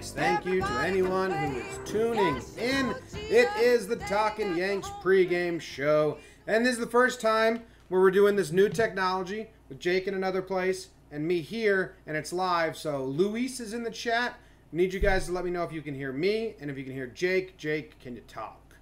Yanks. 0.00 0.12
Thank 0.12 0.46
you 0.46 0.60
to 0.60 0.80
anyone 0.80 1.30
who 1.30 1.58
is 1.58 1.78
tuning 1.84 2.40
in. 2.56 2.94
It 3.12 3.48
is 3.58 3.86
the 3.86 3.96
Talking 3.96 4.56
Yanks 4.56 4.88
pregame 5.02 5.60
show, 5.60 6.16
and 6.46 6.64
this 6.64 6.72
is 6.72 6.78
the 6.78 6.86
first 6.86 7.20
time 7.20 7.64
where 7.88 8.00
we're 8.00 8.10
doing 8.10 8.34
this 8.34 8.50
new 8.50 8.70
technology 8.70 9.48
with 9.68 9.78
Jake 9.78 10.06
in 10.06 10.14
another 10.14 10.40
place 10.40 10.88
and 11.10 11.28
me 11.28 11.42
here, 11.42 11.96
and 12.06 12.16
it's 12.16 12.32
live. 12.32 12.78
So 12.78 13.04
Luis 13.04 13.60
is 13.60 13.74
in 13.74 13.82
the 13.82 13.90
chat. 13.90 14.36
Need 14.72 14.94
you 14.94 15.00
guys 15.00 15.26
to 15.26 15.32
let 15.32 15.44
me 15.44 15.50
know 15.50 15.64
if 15.64 15.72
you 15.72 15.82
can 15.82 15.94
hear 15.94 16.14
me 16.14 16.54
and 16.60 16.70
if 16.70 16.78
you 16.78 16.84
can 16.84 16.94
hear 16.94 17.08
Jake. 17.08 17.58
Jake, 17.58 17.98
can 17.98 18.14
you 18.14 18.22
talk? 18.22 18.74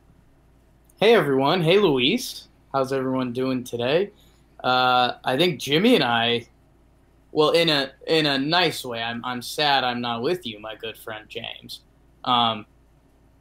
Hey 1.00 1.14
everyone. 1.14 1.62
Hey 1.62 1.80
Luis. 1.80 2.46
How's 2.72 2.92
everyone 2.92 3.32
doing 3.32 3.64
today? 3.64 4.12
Uh, 4.62 5.14
I 5.24 5.36
think 5.36 5.58
Jimmy 5.58 5.96
and 5.96 6.04
I 6.04 6.46
well, 7.32 7.50
in 7.50 7.68
a 7.68 7.92
in 8.06 8.26
a 8.26 8.38
nice 8.38 8.84
way. 8.84 9.02
I'm 9.02 9.24
I'm 9.24 9.42
sad 9.42 9.84
I'm 9.84 10.00
not 10.00 10.22
with 10.22 10.46
you, 10.46 10.58
my 10.60 10.74
good 10.74 10.96
friend 10.96 11.28
James. 11.28 11.80
Um, 12.24 12.66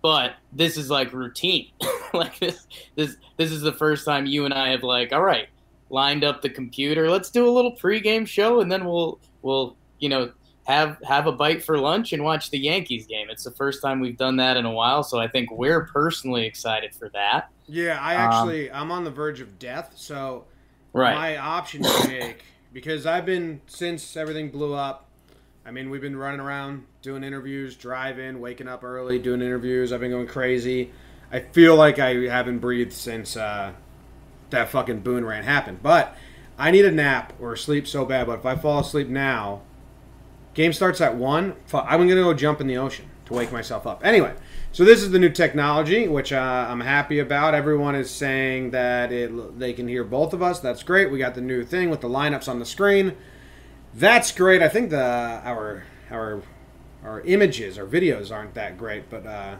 but 0.02 0.36
this 0.54 0.78
is 0.78 0.90
like 0.90 1.14
routine. 1.14 1.72
like 2.14 2.38
this 2.40 2.68
this 2.96 3.18
this 3.38 3.52
is 3.52 3.62
the 3.62 3.74
first 3.74 4.06
time 4.06 4.26
you 4.26 4.46
and 4.46 4.54
I 4.54 4.70
have 4.70 4.84
like, 4.84 5.14
all 5.14 5.24
right, 5.24 5.48
lined 5.90 6.24
up 6.24 6.42
the 6.42 6.50
computer. 6.50 7.10
Let's 7.10 7.30
do 7.30 7.48
a 7.48 7.52
little 7.52 7.76
pregame 7.76 8.28
show, 8.28 8.60
and 8.60 8.72
then 8.72 8.86
we'll 8.86 9.20
we'll 9.42 9.76
you 10.00 10.10
know 10.10 10.32
have 10.66 10.98
have 11.08 11.28
a 11.28 11.32
bite 11.32 11.64
for 11.64 11.78
lunch 11.78 12.12
and 12.12 12.24
watch 12.24 12.50
the 12.50 12.60
Yankees 12.60 13.08
game. 13.08 13.28
It's 13.30 13.46
the 13.46 13.52
first 13.52 13.82
time 13.82 14.00
we've 14.02 14.18
done 14.18 14.36
that 14.38 14.58
in 14.58 14.66
a 14.66 14.72
while, 14.72 15.02
so 15.02 15.18
I 15.18 15.28
think 15.28 15.50
we're 15.52 15.86
personally 15.86 16.46
excited 16.46 16.94
for 16.94 17.10
that. 17.10 17.50
Yeah, 17.68 18.00
I 18.02 18.16
actually 18.16 18.70
um, 18.70 18.84
I'm 18.84 18.92
on 18.92 19.04
the 19.06 19.12
verge 19.12 19.40
of 19.40 19.58
death, 19.60 19.94
so 19.96 20.46
right. 20.94 21.16
my 21.16 21.38
option, 21.38 21.84
Jake 22.06 22.44
because 22.78 23.08
I've 23.08 23.26
been 23.26 23.60
since 23.66 24.16
everything 24.16 24.52
blew 24.52 24.76
up. 24.76 25.08
I 25.66 25.72
mean, 25.72 25.90
we've 25.90 26.00
been 26.00 26.16
running 26.16 26.40
around 26.40 26.86
doing 27.02 27.24
interviews, 27.24 27.76
driving, 27.76 28.40
waking 28.40 28.68
up 28.68 28.84
early, 28.84 29.18
doing 29.18 29.42
interviews. 29.42 29.92
I've 29.92 30.00
been 30.00 30.12
going 30.12 30.28
crazy. 30.28 30.92
I 31.32 31.40
feel 31.40 31.76
like 31.76 31.98
I 31.98 32.14
haven't 32.30 32.60
breathed 32.60 32.94
since 32.94 33.36
uh, 33.36 33.72
that 34.52 34.70
fucking 34.70 35.00
Boone 35.00 35.26
rant 35.26 35.44
happened. 35.44 35.82
But 35.82 36.16
I 36.56 36.70
need 36.70 36.86
a 36.86 36.92
nap 36.92 37.34
or 37.40 37.56
sleep 37.56 37.88
so 37.88 38.06
bad. 38.06 38.28
But 38.28 38.38
if 38.38 38.46
I 38.46 38.56
fall 38.56 38.82
asleep 38.82 39.08
now, 39.08 39.64
game 40.54 40.72
starts 40.72 41.02
at 41.02 41.16
one. 41.16 41.56
I'm 41.74 42.08
gonna 42.08 42.14
go 42.14 42.36
jump 42.36 42.62
in 42.62 42.68
the 42.68 42.78
ocean 42.78 43.10
to 43.26 43.34
wake 43.34 43.52
myself 43.52 43.88
up. 43.88 44.06
Anyway, 44.06 44.36
so 44.72 44.86
this 44.86 45.02
is 45.02 45.12
the 45.12 45.20
new 45.20 45.30
technology, 45.30 46.08
which 46.08 46.32
uh, 46.32 46.68
I'm 46.70 46.82
happy 46.82 47.20
about. 47.20 47.56
Everyone 47.56 47.96
is 47.96 48.10
saying 48.10 48.72
that 48.72 49.12
it 49.12 49.60
they 49.60 49.74
can 49.74 49.88
hear 49.88 50.04
both 50.04 50.34
of 50.34 50.44
us. 50.44 50.60
That's 50.60 50.84
great. 50.84 51.12
We 51.12 51.18
got 51.18 51.36
the 51.36 51.42
new 51.42 51.64
thing 51.64 51.90
with 51.90 52.02
the 52.02 52.10
lineups 52.10 52.48
on 52.48 52.60
the 52.60 52.66
screen. 52.66 53.16
That's 53.94 54.32
great. 54.32 54.62
I 54.62 54.70
think 54.70 54.90
the 54.90 55.42
our 55.44 55.84
our 56.12 56.42
our 57.04 57.22
images, 57.22 57.78
our 57.78 57.86
videos 57.86 58.32
aren't 58.32 58.54
that 58.56 58.78
great, 58.78 59.10
but 59.10 59.26
uh, 59.26 59.56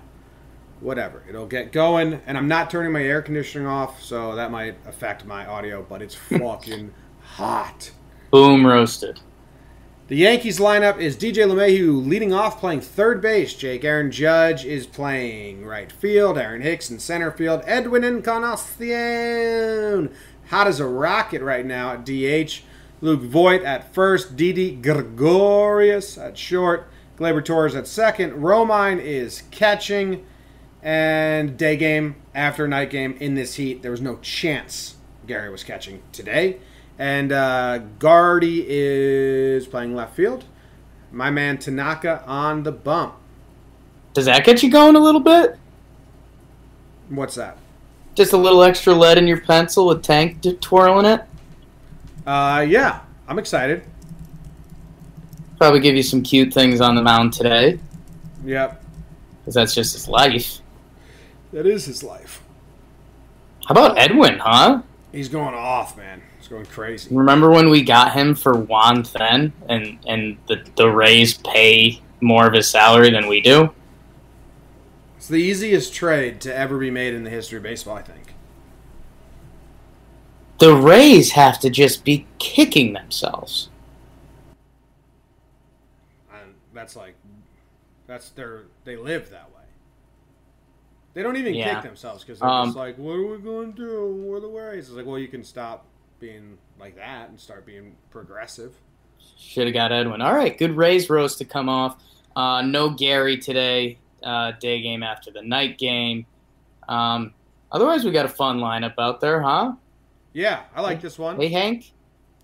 whatever. 0.80 1.24
It'll 1.28 1.48
get 1.48 1.72
going. 1.72 2.22
And 2.26 2.38
I'm 2.38 2.48
not 2.48 2.70
turning 2.70 2.92
my 2.92 3.04
air 3.04 3.22
conditioning 3.22 3.68
off, 3.68 4.02
so 4.02 4.36
that 4.36 4.52
might 4.52 4.76
affect 4.86 5.26
my 5.26 5.46
audio. 5.46 5.86
But 5.88 6.02
it's 6.02 6.16
fucking 6.40 6.94
hot. 7.22 7.92
Boom 8.32 8.66
roasted. 8.66 9.20
The 10.08 10.16
Yankees 10.16 10.58
lineup 10.58 11.00
is 11.00 11.18
DJ 11.18 11.46
LeMahieu 11.46 12.08
leading 12.08 12.32
off 12.32 12.62
playing 12.62 12.80
third 12.80 13.20
base. 13.20 13.54
Jake 13.54 13.84
Aaron 13.84 14.10
Judge 14.10 14.64
is 14.64 14.88
playing 14.88 15.66
right 15.66 15.92
field. 15.92 16.38
Aaron 16.38 16.62
Hicks 16.62 16.90
in 16.90 17.00
center 17.00 17.30
field. 17.30 17.62
Edwin 17.66 18.06
Encarnacion 18.06 20.10
hot 20.48 20.66
as 20.66 20.80
a 20.80 20.88
rocket 20.88 21.42
right 21.42 21.66
now 21.66 21.92
at 21.92 22.06
DH. 22.06 22.62
Luke 23.02 23.24
Voit 23.24 23.64
at 23.64 23.94
first. 23.94 24.38
Didi 24.38 24.72
Gregorius 24.72 26.18
at 26.18 26.38
short. 26.38 26.88
Gleyber 27.18 27.44
Torres 27.44 27.76
at 27.76 27.86
second. 27.86 28.32
Romine 28.32 29.02
is 29.02 29.44
catching. 29.52 30.26
And 30.82 31.58
day 31.58 31.76
game 31.76 32.16
after 32.34 32.66
night 32.66 32.92
game 32.92 33.18
in 33.20 33.36
this 33.36 33.56
heat, 33.56 33.82
there 33.82 33.92
was 33.92 34.00
no 34.00 34.16
chance 34.22 34.96
Gary 35.26 35.50
was 35.50 35.66
catching 35.66 36.02
today. 36.14 36.60
And 37.00 37.32
uh, 37.32 37.80
Gardy 38.00 38.66
is 38.68 39.68
playing 39.68 39.96
left 39.96 40.16
field. 40.16 40.46
My 41.12 41.30
man 41.30 41.58
Tanaka 41.58 42.24
on 42.26 42.64
the 42.64 42.72
bump. 42.72 43.16
Does 44.14 44.26
that 44.26 44.44
get 44.44 44.64
you 44.64 44.72
going 44.72 44.96
a 44.96 45.00
little 45.00 45.22
bit? 45.22 45.58
What's 47.10 47.36
that? 47.36 47.58
Just 48.16 48.34
a 48.34 48.38
little 48.38 48.64
extra 48.64 48.94
lead 48.94 49.18
in 49.18 49.28
your 49.28 49.40
pencil 49.42 49.88
with 49.88 50.02
Tank 50.02 50.42
twirling 50.60 51.06
it? 51.06 51.22
Uh, 52.26 52.66
yeah. 52.68 53.02
I'm 53.28 53.40
excited. 53.40 53.84
Probably 55.58 55.80
give 55.80 55.96
you 55.96 56.04
some 56.04 56.24
cute 56.24 56.54
things 56.54 56.82
on 56.82 56.96
the 56.96 57.02
mound 57.02 57.34
today. 57.34 57.80
Yep. 58.46 58.84
Because 59.40 59.54
that's 59.54 59.74
just 59.76 59.94
his 59.94 60.08
life. 60.08 60.60
That 61.52 61.66
is 61.66 61.86
his 61.86 62.04
life. 62.04 62.44
How 63.68 63.74
about 63.74 63.98
Edwin, 63.98 64.40
huh? 64.40 64.82
He's 65.12 65.30
going 65.30 65.54
off, 65.54 65.98
man. 65.98 66.22
It's 66.48 66.54
going 66.54 66.66
crazy. 66.68 67.14
Remember 67.14 67.50
when 67.50 67.70
we 67.70 67.82
got 67.82 68.14
him 68.14 68.34
for 68.34 68.56
Juan 68.56 69.04
Then 69.04 69.52
and 69.68 70.00
and 70.08 70.38
the 70.48 70.66
the 70.78 70.90
Rays 70.90 71.38
pay 71.40 72.02
more 72.22 72.48
of 72.48 72.54
his 72.54 72.70
salary 72.70 73.10
than 73.10 73.28
we 73.28 73.42
do? 73.42 73.74
It's 75.18 75.28
the 75.28 75.36
easiest 75.36 75.94
trade 75.94 76.40
to 76.42 76.56
ever 76.56 76.78
be 76.78 76.90
made 76.90 77.14
in 77.14 77.26
the 77.26 77.30
history 77.30 77.58
of 77.58 77.64
baseball, 77.64 77.98
I 77.98 78.02
think. 78.02 78.34
The 80.60 80.74
Rays 80.74 81.32
have 81.32 81.60
to 81.60 81.70
just 81.70 82.06
be 82.06 82.26
kicking 82.40 82.94
themselves. 82.94 83.68
And 86.32 86.54
that's 86.74 86.96
like 86.96 87.16
that's 88.06 88.30
their 88.30 88.68
they 88.86 88.96
live 88.96 89.32
that 89.32 89.50
way. 89.50 89.66
They 91.14 91.24
don't 91.24 91.36
even 91.36 91.56
yeah. 91.56 91.74
kick 91.74 91.84
themselves 91.84 92.24
because 92.24 92.40
they're 92.40 92.48
um, 92.48 92.70
just 92.70 92.78
like, 92.78 92.96
"What 92.98 93.16
are 93.16 93.26
we 93.26 93.38
going 93.40 93.74
to 93.74 93.78
do? 93.78 94.24
We're 94.26 94.40
the 94.40 94.48
Rays." 94.48 94.88
It's 94.88 94.96
like, 94.96 95.06
well, 95.06 95.20
you 95.20 95.28
can 95.28 95.44
stop 95.44 95.86
being 96.20 96.58
like 96.80 96.96
that 96.96 97.30
and 97.30 97.40
start 97.40 97.66
being 97.66 97.96
progressive. 98.10 98.76
Should 99.38 99.68
have 99.68 99.74
got 99.74 99.92
Edwin. 99.92 100.22
All 100.22 100.34
right, 100.34 100.58
good 100.58 100.76
Rays 100.76 101.10
roast 101.10 101.38
to 101.40 101.46
come 101.46 101.70
off. 101.70 102.02
Uh, 102.36 102.62
no 102.62 102.90
Gary 102.90 103.38
today. 103.38 103.98
Uh, 104.24 104.52
day 104.60 104.82
game 104.82 105.04
after 105.04 105.32
the 105.32 105.42
night 105.42 105.78
game. 105.78 106.26
Um, 106.90 107.34
otherwise, 107.72 108.04
we 108.04 108.12
got 108.12 108.26
a 108.26 108.30
fun 108.30 108.60
lineup 108.60 108.96
out 108.98 109.22
there, 109.22 109.42
huh? 109.42 109.74
Yeah, 110.34 110.64
I 110.76 110.82
like 110.82 111.02
this 111.02 111.20
one. 111.20 111.38
Hey, 111.38 111.50
Hank. 111.50 111.92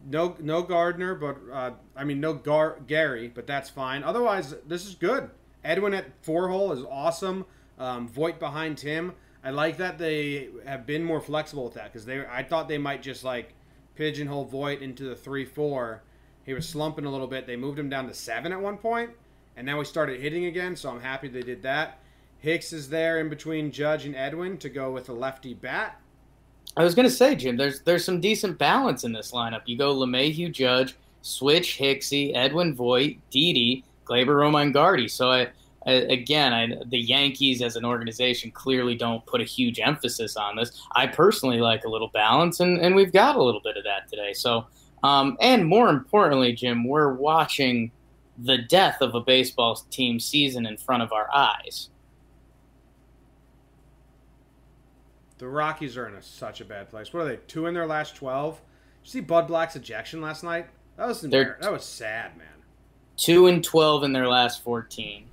No, 0.06 0.36
no 0.40 0.62
Gardner, 0.62 1.16
but 1.16 1.38
uh, 1.52 1.72
I 1.96 2.04
mean 2.04 2.20
no 2.20 2.34
Gar- 2.34 2.80
Gary, 2.88 3.28
but 3.34 3.48
that's 3.48 3.70
fine. 3.70 4.04
Otherwise, 4.04 4.56
this 4.68 4.86
is 4.86 4.96
good. 4.96 5.30
Edwin 5.64 5.94
at 5.94 6.06
four 6.22 6.50
hole 6.50 6.72
is 6.74 6.84
awesome. 6.90 7.46
Um, 7.80 8.08
Voit 8.08 8.40
behind 8.40 8.80
him. 8.80 9.14
I 9.44 9.50
like 9.52 9.78
that 9.78 9.98
they 9.98 10.50
have 10.66 10.86
been 10.86 11.04
more 11.04 11.22
flexible 11.22 11.66
with 11.66 11.74
that 11.76 11.86
because 11.86 12.06
they. 12.06 12.26
I 12.26 12.44
thought 12.44 12.68
they 12.68 12.78
might 12.78 13.02
just 13.02 13.24
like 13.24 13.54
pigeonhole 13.96 14.46
Voit 14.46 14.82
into 14.82 15.04
the 15.04 15.16
three 15.16 15.46
four. 15.46 16.04
He 16.46 16.54
was 16.54 16.68
slumping 16.68 17.06
a 17.06 17.12
little 17.12 17.28
bit. 17.28 17.48
They 17.48 17.56
moved 17.56 17.80
him 17.80 17.90
down 17.90 18.08
to 18.08 18.14
seven 18.14 18.52
at 18.52 18.62
one 18.62 18.78
point, 18.78 19.12
and 19.56 19.66
now 19.66 19.80
he 19.80 19.86
started 19.86 20.20
hitting 20.20 20.46
again. 20.46 20.76
So 20.76 20.90
I'm 20.90 21.00
happy 21.02 21.28
they 21.28 21.42
did 21.42 21.64
that. 21.64 22.00
Hicks 22.40 22.74
is 22.74 22.90
there 22.90 23.20
in 23.20 23.30
between 23.30 23.72
Judge 23.72 24.06
and 24.06 24.16
Edwin 24.16 24.58
to 24.58 24.70
go 24.70 24.92
with 24.92 25.08
a 25.08 25.14
lefty 25.14 25.54
bat. 25.54 26.00
I 26.76 26.84
was 26.84 26.96
gonna 26.96 27.10
say, 27.10 27.36
Jim, 27.36 27.56
there's 27.56 27.82
there's 27.82 28.04
some 28.04 28.20
decent 28.20 28.58
balance 28.58 29.04
in 29.04 29.14
this 29.14 29.32
lineup. 29.32 29.62
You 29.66 29.78
go 29.78 29.96
LeMahieu, 29.96 30.52
Judge, 30.52 30.96
switch 31.22 31.78
Hicksy, 31.78 32.36
Edwin 32.36 32.76
Voit, 32.76 33.18
Didi, 33.30 33.84
Gleyber, 34.06 34.36
Romine, 34.36 34.74
Gardy. 34.74 35.08
So 35.08 35.32
I 35.32 35.50
again, 35.86 36.54
I, 36.54 36.68
the 36.88 37.00
Yankees 37.00 37.62
as 37.62 37.76
an 37.76 37.86
organization 37.86 38.52
clearly 38.52 38.96
don't 38.96 39.26
put 39.26 39.42
a 39.42 39.44
huge 39.44 39.80
emphasis 39.80 40.38
on 40.38 40.56
this. 40.56 40.72
I 40.96 41.08
personally 41.08 41.60
like 41.60 41.84
a 41.86 41.90
little 41.90 42.10
balance, 42.10 42.60
and, 42.60 42.80
and 42.80 42.96
we've 42.96 43.12
got 43.12 43.36
a 43.36 43.44
little 43.44 43.62
bit 43.62 43.78
of 43.78 43.84
that 43.84 44.10
today. 44.10 44.34
So, 44.34 44.68
um, 45.04 45.38
and 45.42 45.68
more 45.68 45.90
importantly, 45.90 46.54
Jim, 46.54 46.88
we're 46.88 47.14
watching 47.14 47.92
the 48.38 48.58
death 48.58 49.02
of 49.02 49.14
a 49.14 49.22
baseball 49.22 49.76
team 49.90 50.20
season 50.20 50.66
in 50.66 50.78
front 50.78 51.04
of 51.04 51.12
our 51.12 51.30
eyes. 51.34 51.90
The 55.38 55.48
Rockies 55.48 55.98
are 55.98 56.08
in 56.08 56.16
a, 56.16 56.22
such 56.22 56.62
a 56.62 56.66
bad 56.66 56.90
place. 56.90 57.14
What 57.14 57.22
are 57.22 57.26
they? 57.26 57.36
Two 57.48 57.66
in 57.66 57.74
their 57.74 57.86
last 57.86 58.16
twelve. 58.16 58.56
Did 58.56 59.08
you 59.08 59.12
see 59.12 59.20
Bud 59.20 59.48
Black's 59.48 59.76
ejection 59.76 60.22
last 60.22 60.44
night? 60.44 60.68
That 60.96 61.08
was 61.08 61.22
that 61.22 61.72
was 61.72 61.84
sad, 61.84 62.38
man. 62.38 62.48
Two 63.18 63.48
and 63.48 63.62
twelve 63.64 64.04
in 64.04 64.14
their 64.14 64.28
last 64.28 64.64
fourteen. 64.64 65.26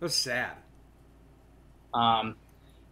That's 0.00 0.14
sad. 0.14 0.52
Um, 1.94 2.36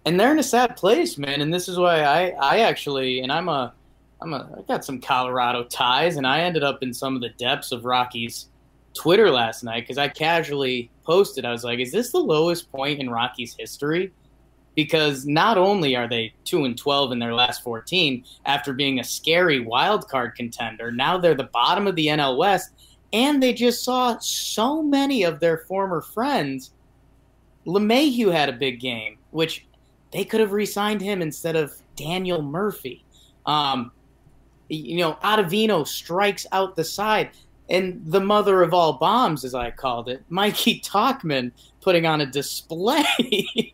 and 0.05 0.19
they're 0.19 0.33
in 0.33 0.39
a 0.39 0.43
sad 0.43 0.77
place, 0.77 1.19
man. 1.19 1.41
And 1.41 1.53
this 1.53 1.69
is 1.69 1.79
why 1.79 2.03
I, 2.03 2.29
I 2.41 2.59
actually, 2.61 3.21
and 3.21 3.31
I'm 3.31 3.49
a, 3.49 3.73
I'm 4.21 4.33
a, 4.33 4.49
I 4.59 4.63
got 4.63 4.85
some 4.85 5.01
Colorado 5.01 5.65
ties, 5.65 6.17
and 6.17 6.27
I 6.27 6.41
ended 6.41 6.63
up 6.65 6.83
in 6.83 6.95
some 6.95 7.15
of 7.15 7.21
the 7.21 7.31
depths 7.31 7.73
of 7.73 7.85
Rockies 7.85 8.49
Twitter 8.95 9.31
last 9.31 9.65
night 9.65 9.83
because 9.83 9.99
I 9.99 10.09
casually 10.09 10.91
posted. 11.05 11.45
I 11.45 11.53
was 11.53 11.65
like, 11.65 11.79
"Is 11.79 11.93
this 11.93 12.13
the 12.13 12.19
lowest 12.19 12.71
point 12.73 13.01
in 13.01 13.11
Rockies 13.11 13.55
history?" 13.59 14.13
Because 14.75 15.27
not 15.27 15.59
only 15.59 15.95
are 15.95 16.09
they 16.09 16.33
two 16.45 16.65
and 16.65 16.77
twelve 16.77 17.13
in 17.13 17.19
their 17.19 17.35
last 17.35 17.63
fourteen 17.63 18.25
after 18.47 18.73
being 18.73 18.99
a 18.99 19.05
scary 19.05 19.61
wild 19.61 20.09
card 20.09 20.35
contender, 20.37 20.91
now 20.91 21.19
they're 21.19 21.35
the 21.35 21.45
bottom 21.53 21.87
of 21.87 21.97
the 21.97 22.07
NL 22.07 22.39
West, 22.39 22.71
and 23.13 23.43
they 23.43 23.53
just 23.53 23.85
saw 23.85 24.17
so 24.19 24.83
many 24.83 25.25
of 25.25 25.41
their 25.41 25.59
former 25.59 26.01
friends 26.01 26.71
LeMahieu 27.67 28.33
had 28.33 28.49
a 28.49 28.53
big 28.53 28.81
game, 28.81 29.19
which 29.31 29.67
they 30.11 30.25
could 30.25 30.41
have 30.41 30.53
re-signed 30.53 31.01
him 31.01 31.23
instead 31.23 31.57
of 31.57 31.75
Daniel 31.97 32.43
Murphy. 32.43 33.05
Um, 33.47 33.91
you 34.69 34.99
know, 34.99 35.15
Ottavino 35.23 35.87
strikes 35.87 36.47
out 36.53 36.77
the 36.77 36.85
side. 36.85 37.31
And 37.71 38.03
the 38.05 38.21
mother 38.21 38.63
of 38.63 38.75
all 38.75 38.95
bombs, 38.95 39.43
as 39.43 39.55
I 39.55 39.71
called 39.71 40.11
it, 40.11 40.23
Mikey 40.29 40.81
Tauchman 40.81 41.51
putting 41.81 42.05
on 42.05 42.21
a 42.21 42.27
display 42.27 43.03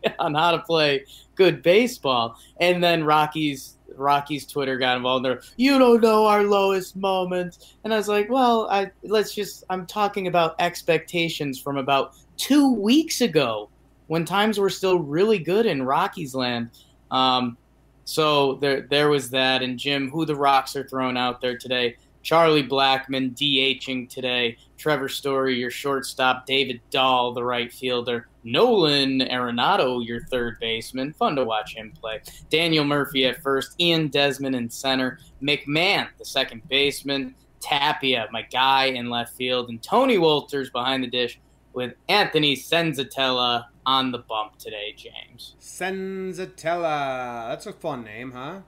on 0.19 0.33
how 0.33 0.51
to 0.51 0.59
play 0.59 1.05
good 1.35 1.61
baseball. 1.61 2.37
And 2.59 2.81
then 2.81 3.03
Rockies 3.03 3.77
Rockies 3.95 4.45
Twitter 4.45 4.77
got 4.77 4.97
involved. 4.97 5.25
There, 5.25 5.41
you 5.57 5.77
don't 5.77 6.01
know 6.01 6.25
our 6.25 6.43
lowest 6.43 6.95
moments, 6.95 7.75
and 7.83 7.93
I 7.93 7.97
was 7.97 8.07
like, 8.07 8.29
well, 8.29 8.69
I 8.69 8.91
let's 9.03 9.33
just. 9.33 9.63
I'm 9.69 9.85
talking 9.85 10.27
about 10.27 10.55
expectations 10.59 11.59
from 11.59 11.77
about 11.77 12.15
two 12.37 12.73
weeks 12.73 13.21
ago, 13.21 13.69
when 14.11 14.25
times 14.25 14.59
were 14.59 14.69
still 14.69 14.99
really 14.99 15.39
good 15.39 15.65
in 15.65 15.81
Rockies 15.81 16.35
land. 16.35 16.71
Um, 17.11 17.55
so 18.03 18.55
there, 18.55 18.81
there 18.81 19.07
was 19.07 19.29
that. 19.29 19.61
And 19.61 19.79
Jim, 19.79 20.09
who 20.09 20.25
the 20.25 20.35
Rocks 20.35 20.75
are 20.75 20.85
throwing 20.85 21.15
out 21.15 21.39
there 21.39 21.57
today? 21.57 21.95
Charlie 22.21 22.67
Blackmon 22.67 23.33
DHing 23.33 24.09
today. 24.09 24.57
Trevor 24.77 25.07
Story, 25.07 25.57
your 25.57 25.71
shortstop. 25.71 26.45
David 26.45 26.81
Dahl, 26.89 27.33
the 27.33 27.45
right 27.45 27.71
fielder. 27.71 28.27
Nolan 28.43 29.21
Arenado, 29.21 30.05
your 30.05 30.25
third 30.25 30.57
baseman. 30.59 31.13
Fun 31.13 31.37
to 31.37 31.45
watch 31.45 31.73
him 31.73 31.93
play. 31.97 32.19
Daniel 32.49 32.83
Murphy 32.83 33.27
at 33.27 33.41
first. 33.41 33.79
Ian 33.79 34.09
Desmond 34.09 34.57
in 34.57 34.69
center. 34.69 35.19
McMahon, 35.41 36.09
the 36.19 36.25
second 36.25 36.67
baseman. 36.67 37.33
Tapia, 37.61 38.27
my 38.33 38.41
guy 38.41 38.87
in 38.87 39.09
left 39.09 39.37
field. 39.37 39.69
And 39.69 39.81
Tony 39.81 40.17
Wolters 40.17 40.69
behind 40.69 41.01
the 41.01 41.07
dish 41.07 41.39
with 41.73 41.93
Anthony 42.09 42.55
Senzatela 42.55 43.65
on 43.85 44.11
the 44.11 44.19
bump 44.19 44.57
today, 44.57 44.93
James. 44.95 45.55
Senzatela. 45.59 47.49
That's 47.49 47.65
a 47.65 47.73
fun 47.73 48.03
name, 48.03 48.31
huh? 48.31 48.61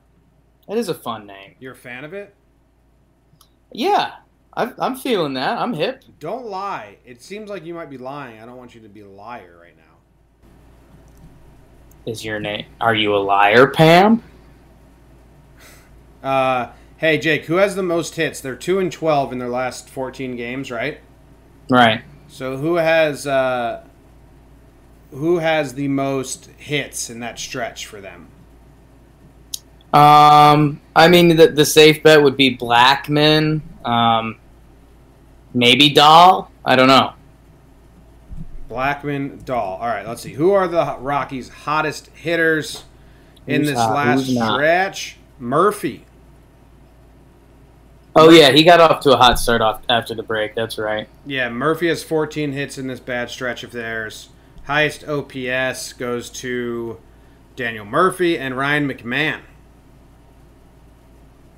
That 0.68 0.78
is 0.78 0.90
a 0.90 0.94
fun 0.94 1.28
name. 1.28 1.56
You're 1.60 1.74
a 1.74 1.78
fan 1.78 2.04
of 2.04 2.14
it? 2.14 2.36
Yeah, 3.72 4.14
i 4.56 4.72
am 4.80 4.96
feeling 4.96 5.34
that. 5.34 5.58
I'm 5.58 5.74
hip. 5.74 6.04
Don't 6.20 6.46
lie. 6.46 6.98
It 7.06 7.22
seems 7.22 7.50
like 7.50 7.66
you 7.66 7.74
might 7.74 7.90
be 7.90 7.98
lying. 7.98 8.40
I 8.40 8.46
don't 8.46 8.58
want 8.58 8.76
you 8.76 8.82
to 8.82 8.90
be 8.90 9.02
a 9.02 9.10
liar 9.10 9.58
right 9.60 9.76
now. 9.76 9.84
Is 12.06 12.24
your 12.24 12.40
name? 12.40 12.66
Are 12.80 12.94
you 12.94 13.16
a 13.16 13.18
liar, 13.18 13.68
Pam? 13.68 14.24
Uh, 16.24 16.72
hey 16.96 17.18
Jake, 17.18 17.44
who 17.48 17.56
has 17.56 17.76
the 17.76 17.84
most 17.84 18.16
hits? 18.16 18.40
They're 18.40 18.56
two 18.56 18.80
and 18.80 18.90
twelve 18.90 19.34
in 19.34 19.40
their 19.40 19.50
last 19.50 19.90
fourteen 19.90 20.38
games, 20.38 20.72
right? 20.72 21.02
Right. 21.70 22.02
So 22.34 22.58
who 22.58 22.78
has 22.78 23.28
uh, 23.28 23.84
who 25.12 25.38
has 25.38 25.76
the 25.76 25.88
most 25.88 26.48
hits 26.58 27.12
in 27.12 27.20
that 27.20 27.38
stretch 27.38 27.86
for 27.86 28.02
them? 28.02 28.28
Um, 29.94 30.82
I 30.96 31.10
mean, 31.10 31.38
the, 31.38 31.50
the 31.50 31.64
safe 31.64 32.02
bet 32.02 32.24
would 32.24 32.36
be 32.36 32.58
Blackmon, 32.58 33.62
Um, 33.86 34.40
maybe 35.54 35.92
Dahl. 35.92 36.52
I 36.66 36.76
don't 36.76 36.88
know. 36.88 37.14
Blackmon, 38.68 39.46
Dahl. 39.46 39.78
All 39.80 39.88
right, 39.88 40.08
let's 40.08 40.24
see. 40.24 40.34
Who 40.34 40.54
are 40.54 40.68
the 40.68 40.98
Rockies' 41.00 41.50
hottest 41.50 42.08
hitters 42.16 42.84
in 43.46 43.62
Who's 43.62 43.70
this 43.70 43.78
hot? 43.78 43.94
last 43.94 44.26
stretch? 44.26 45.18
Murphy. 45.38 46.06
Oh 48.16 48.30
yeah, 48.30 48.52
he 48.52 48.64
got 48.64 48.80
off 48.80 49.02
to 49.02 49.14
a 49.14 49.18
hot 49.18 49.40
start 49.40 49.62
off 49.62 49.82
after 49.90 50.14
the 50.14 50.24
break. 50.24 50.54
That's 50.56 50.78
right. 50.78 51.08
Yeah, 51.26 51.50
Murphy 51.50 51.88
has 51.88 52.04
14 52.04 52.52
hits 52.52 52.78
in 52.78 52.88
this 52.88 53.00
bad 53.00 53.30
stretch 53.30 53.64
of 53.64 53.72
theirs. 53.72 54.30
Highest 54.66 55.04
OPS 55.08 55.94
goes 55.94 56.30
to 56.30 57.00
Daniel 57.56 57.86
Murphy 57.86 58.38
and 58.38 58.56
Ryan 58.56 58.88
McMahon. 58.88 59.42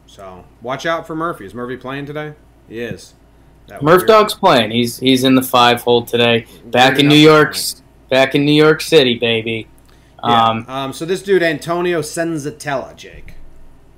So 0.08 0.46
watch 0.62 0.86
out 0.86 1.06
for 1.06 1.16
Murphy. 1.16 1.46
Is 1.46 1.54
Murphy 1.54 1.78
playing 1.78 2.06
today? 2.06 2.34
He 2.70 2.80
is. 2.80 3.14
Murph 3.82 4.06
Dog's 4.06 4.34
playing. 4.34 4.72
He's 4.72 5.00
he's 5.00 5.24
in 5.24 5.36
the 5.36 5.42
five 5.42 5.82
hole 5.82 6.06
today. 6.06 6.46
Back 6.66 7.00
in 7.00 7.08
New 7.08 7.16
York, 7.16 7.58
back 8.10 8.36
in 8.36 8.46
New 8.46 8.54
York 8.54 8.82
City, 8.82 9.18
baby. 9.18 9.68
Yeah. 10.24 10.46
Um, 10.48 10.66
um, 10.70 10.94
so 10.94 11.06
this 11.06 11.22
dude 11.22 11.44
Antonio 11.44 12.02
Senzatela, 12.02 12.96
Jake. 12.96 13.34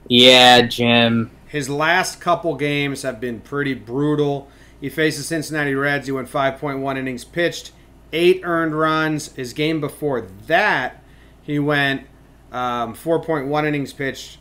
Yeah, 0.07 0.61
Jim. 0.61 1.31
His 1.47 1.69
last 1.69 2.19
couple 2.19 2.55
games 2.55 3.03
have 3.03 3.19
been 3.19 3.39
pretty 3.39 3.73
brutal. 3.73 4.49
He 4.79 4.89
faced 4.89 5.17
the 5.17 5.23
Cincinnati 5.23 5.73
Reds. 5.73 6.07
He 6.07 6.11
went 6.11 6.29
5.1 6.29 6.97
innings 6.97 7.23
pitched, 7.23 7.71
eight 8.13 8.41
earned 8.43 8.77
runs. 8.77 9.33
His 9.33 9.53
game 9.53 9.79
before 9.79 10.21
that, 10.47 11.03
he 11.41 11.57
went 11.57 12.03
um, 12.51 12.93
4.1 12.93 13.65
innings 13.65 13.93
pitched, 13.93 14.39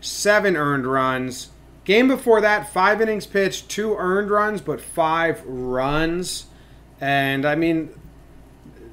seven 0.00 0.56
earned 0.56 0.86
runs. 0.86 1.50
Game 1.84 2.06
before 2.06 2.40
that, 2.40 2.72
five 2.72 3.00
innings 3.00 3.26
pitched, 3.26 3.68
two 3.68 3.96
earned 3.96 4.30
runs, 4.30 4.60
but 4.60 4.80
five 4.80 5.42
runs. 5.44 6.46
And 7.00 7.44
I 7.44 7.56
mean, 7.56 7.90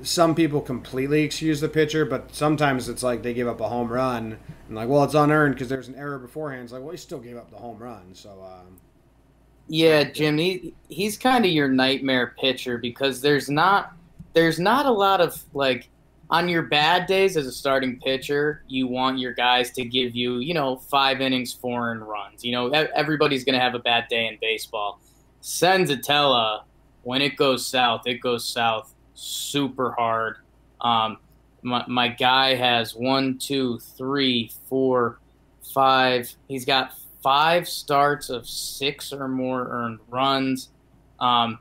some 0.01 0.36
people 0.36 0.62
completely 0.62 1.24
excuse 1.24 1.62
the 1.62 1.69
pitcher, 1.69 2.06
but 2.06 2.34
sometimes 2.34 2.90
it's 2.90 3.04
like 3.04 3.24
they 3.24 3.34
give 3.34 3.48
up 3.48 3.60
a 3.60 3.68
home 3.68 3.92
run 3.92 4.38
and 4.68 4.75
like, 4.75 4.88
well, 4.88 5.04
it's 5.04 5.13
unearned 5.13 5.56
because 5.56 5.69
there's 5.69 5.88
an 5.88 5.96
error 5.96 6.19
beforehand. 6.19 6.63
It's 6.63 6.74
like, 6.74 6.81
well, 6.81 6.92
he 6.92 6.98
still 6.98 7.19
gave 7.19 7.38
up 7.38 7.51
the 7.51 7.57
home 7.57 7.78
run. 7.78 8.13
So, 8.13 8.30
um, 8.30 8.78
yeah, 9.68 10.04
Jim, 10.04 10.38
he, 10.38 10.74
he's 10.88 11.18
kind 11.18 11.46
of 11.46 11.51
your 11.51 11.68
nightmare 11.68 12.34
pitcher 12.40 12.78
because 12.78 13.22
there's 13.22 13.50
not 13.50 13.94
there's 14.34 14.60
not 14.60 14.86
a 14.86 14.92
lot 14.92 15.22
of 15.22 15.44
like 15.54 15.90
on 16.30 16.48
your 16.48 16.62
bad 16.62 17.07
days 17.07 17.36
as 17.36 17.48
a 17.48 17.52
starting 17.52 18.00
pitcher, 18.00 18.63
you 18.68 18.88
want 18.88 19.18
your 19.18 19.34
guys 19.34 19.72
to 19.72 19.84
give 19.84 20.16
you, 20.16 20.38
you 20.38 20.54
know, 20.54 20.78
five 20.78 21.22
innings, 21.22 21.52
four 21.52 21.92
and 21.92 22.07
runs. 22.07 22.45
You 22.45 22.52
know, 22.52 22.68
everybody's 22.69 23.44
going 23.44 23.56
to 23.56 23.60
have 23.60 23.74
a 23.74 23.80
bad 23.80 24.07
day 24.10 24.28
in 24.28 24.38
baseball. 24.40 25.00
Senzatela, 25.42 26.63
when 27.02 27.24
it 27.24 27.36
goes 27.36 27.66
south, 27.66 28.06
it 28.06 28.22
goes 28.22 28.48
south 28.48 28.94
super 29.19 29.92
hard. 29.92 30.38
Um, 30.81 31.18
my, 31.62 31.83
my 31.88 32.07
guy 32.07 32.56
has 32.56 32.95
one, 32.95 33.38
two, 33.38 33.80
three, 33.97 34.52
four, 34.68 35.19
five. 35.73 36.33
He's 36.47 36.66
got 36.66 36.94
five 37.21 37.68
starts 37.68 38.30
of 38.30 38.47
six 38.47 39.11
or 39.11 39.28
more 39.28 39.68
earned 39.69 39.99
runs. 40.09 40.69
Um, 41.19 41.59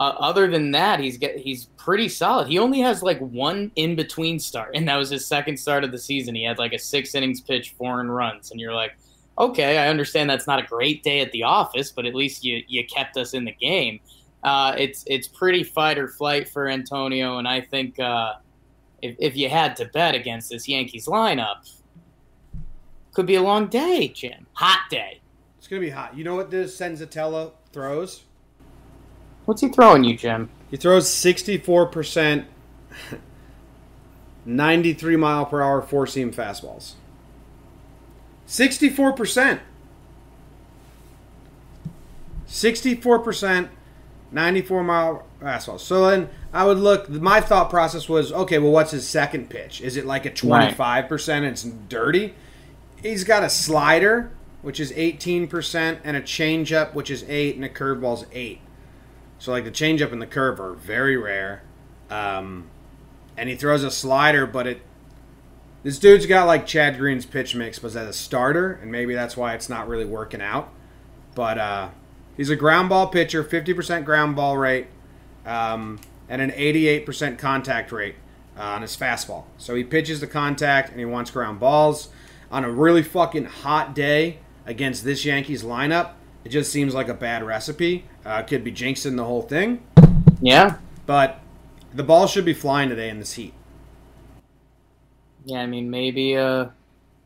uh, 0.00 0.14
other 0.18 0.48
than 0.50 0.70
that, 0.70 0.98
he's 0.98 1.18
get 1.18 1.36
he's 1.36 1.66
pretty 1.76 2.08
solid. 2.08 2.48
He 2.48 2.58
only 2.58 2.80
has 2.80 3.02
like 3.02 3.18
one 3.20 3.70
in 3.76 3.94
between 3.96 4.38
start, 4.38 4.70
and 4.74 4.88
that 4.88 4.96
was 4.96 5.10
his 5.10 5.26
second 5.26 5.58
start 5.58 5.84
of 5.84 5.92
the 5.92 5.98
season. 5.98 6.34
He 6.34 6.42
had 6.44 6.58
like 6.58 6.72
a 6.72 6.78
six 6.78 7.14
innings 7.14 7.42
pitch, 7.42 7.74
four 7.76 8.00
and 8.00 8.14
runs, 8.14 8.50
and 8.50 8.58
you're 8.58 8.74
like, 8.74 8.96
okay, 9.38 9.76
I 9.76 9.88
understand 9.88 10.30
that's 10.30 10.46
not 10.46 10.58
a 10.58 10.66
great 10.66 11.02
day 11.02 11.20
at 11.20 11.32
the 11.32 11.42
office, 11.42 11.92
but 11.92 12.06
at 12.06 12.14
least 12.14 12.42
you 12.42 12.62
you 12.66 12.84
kept 12.86 13.18
us 13.18 13.34
in 13.34 13.44
the 13.44 13.52
game. 13.52 14.00
Uh, 14.42 14.74
it's 14.78 15.04
it's 15.06 15.28
pretty 15.28 15.62
fight 15.62 15.98
or 15.98 16.08
flight 16.08 16.48
for 16.48 16.68
Antonio, 16.68 17.38
and 17.38 17.46
I 17.46 17.60
think 17.60 17.98
uh, 17.98 18.34
if 19.02 19.16
if 19.18 19.36
you 19.36 19.48
had 19.48 19.76
to 19.76 19.84
bet 19.86 20.14
against 20.14 20.50
this 20.50 20.66
Yankees 20.68 21.06
lineup, 21.06 21.70
could 23.12 23.26
be 23.26 23.34
a 23.34 23.42
long 23.42 23.66
day, 23.66 24.08
Jim. 24.08 24.46
Hot 24.54 24.88
day. 24.90 25.20
It's 25.58 25.68
gonna 25.68 25.80
be 25.80 25.90
hot. 25.90 26.16
You 26.16 26.24
know 26.24 26.36
what 26.36 26.50
this 26.50 26.78
Senzatela 26.78 27.52
throws? 27.72 28.24
What's 29.44 29.60
he 29.60 29.68
throwing 29.68 30.04
you, 30.04 30.16
Jim? 30.16 30.48
He 30.70 30.76
throws 30.76 31.08
64%, 31.08 32.44
93 34.44 35.16
mile 35.16 35.44
per 35.46 35.60
hour 35.60 35.82
four 35.82 36.06
seam 36.06 36.32
fastballs. 36.32 36.92
64%. 38.46 39.60
64%, 42.46 43.68
94 44.32 44.84
mile 44.84 45.26
fastballs. 45.40 45.80
So 45.80 46.08
then 46.10 46.28
I 46.52 46.64
would 46.64 46.78
look, 46.78 47.08
my 47.08 47.40
thought 47.40 47.70
process 47.70 48.08
was 48.08 48.32
okay, 48.32 48.58
well, 48.58 48.72
what's 48.72 48.92
his 48.92 49.08
second 49.08 49.50
pitch? 49.50 49.80
Is 49.80 49.96
it 49.96 50.06
like 50.06 50.26
a 50.26 50.30
25% 50.30 51.28
and 51.28 51.46
it's 51.46 51.62
dirty? 51.62 52.34
He's 53.02 53.24
got 53.24 53.42
a 53.42 53.50
slider, 53.50 54.30
which 54.62 54.78
is 54.78 54.92
18%, 54.92 56.00
and 56.04 56.16
a 56.16 56.20
changeup, 56.20 56.94
which 56.94 57.10
is 57.10 57.24
8, 57.26 57.56
and 57.56 57.64
a 57.64 57.68
curveball's 57.68 58.26
8. 58.32 58.60
So 59.38 59.52
like 59.52 59.64
the 59.64 59.70
changeup 59.70 60.12
and 60.12 60.20
the 60.20 60.26
curve 60.26 60.60
are 60.60 60.74
very 60.74 61.16
rare. 61.16 61.62
Um, 62.10 62.68
and 63.36 63.48
he 63.48 63.56
throws 63.56 63.82
a 63.82 63.90
slider, 63.90 64.46
but 64.46 64.66
it 64.66 64.82
this 65.82 65.98
dude's 65.98 66.26
got 66.26 66.46
like 66.46 66.66
Chad 66.66 66.98
Green's 66.98 67.24
pitch 67.24 67.54
mix, 67.54 67.78
but 67.78 67.88
as 67.88 67.96
a 67.96 68.12
starter, 68.12 68.74
and 68.82 68.92
maybe 68.92 69.14
that's 69.14 69.34
why 69.34 69.54
it's 69.54 69.70
not 69.70 69.88
really 69.88 70.04
working 70.04 70.42
out. 70.42 70.70
But 71.34 71.56
uh, 71.56 71.88
he's 72.40 72.48
a 72.48 72.56
ground 72.56 72.88
ball 72.88 73.06
pitcher, 73.06 73.44
50% 73.44 74.06
ground 74.06 74.34
ball 74.34 74.56
rate, 74.56 74.86
um, 75.44 76.00
and 76.26 76.40
an 76.40 76.50
88% 76.52 77.36
contact 77.36 77.92
rate 77.92 78.14
uh, 78.58 78.62
on 78.62 78.80
his 78.80 78.96
fastball. 78.96 79.44
So 79.58 79.74
he 79.74 79.84
pitches 79.84 80.20
the 80.20 80.26
contact 80.26 80.88
and 80.88 80.98
he 80.98 81.04
wants 81.04 81.30
ground 81.30 81.60
balls. 81.60 82.08
On 82.50 82.64
a 82.64 82.70
really 82.70 83.02
fucking 83.02 83.44
hot 83.44 83.94
day 83.94 84.38
against 84.64 85.04
this 85.04 85.22
Yankees 85.22 85.62
lineup, 85.62 86.12
it 86.42 86.48
just 86.48 86.72
seems 86.72 86.94
like 86.94 87.08
a 87.08 87.14
bad 87.14 87.42
recipe. 87.44 88.06
Uh, 88.24 88.40
could 88.40 88.64
be 88.64 88.72
jinxing 88.72 89.16
the 89.18 89.24
whole 89.24 89.42
thing. 89.42 89.82
Yeah. 90.40 90.78
But 91.04 91.40
The 91.94 92.04
ball 92.04 92.26
should 92.26 92.46
be 92.46 92.54
flying 92.54 92.88
today 92.88 93.10
in 93.10 93.18
this 93.18 93.34
heat. 93.34 93.52
Yeah, 95.44 95.60
I 95.60 95.66
mean 95.66 95.90
maybe 95.90 96.38
uh 96.38 96.68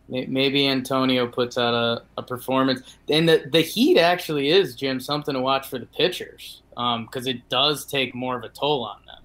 maybe 0.08 0.68
Antonio 0.68 1.26
puts 1.26 1.56
out 1.56 1.74
a, 1.74 2.02
a 2.18 2.22
performance. 2.22 2.82
And 3.08 3.28
the 3.28 3.48
the 3.50 3.60
heat 3.60 3.98
actually 3.98 4.50
is 4.50 4.74
Jim 4.74 5.00
something 5.00 5.34
to 5.34 5.40
watch 5.40 5.68
for 5.68 5.78
the 5.78 5.86
pitchers 5.86 6.62
because 6.70 7.26
um, 7.26 7.28
it 7.28 7.48
does 7.48 7.84
take 7.84 8.14
more 8.14 8.36
of 8.36 8.44
a 8.44 8.48
toll 8.48 8.84
on 8.84 8.98
them. 9.06 9.22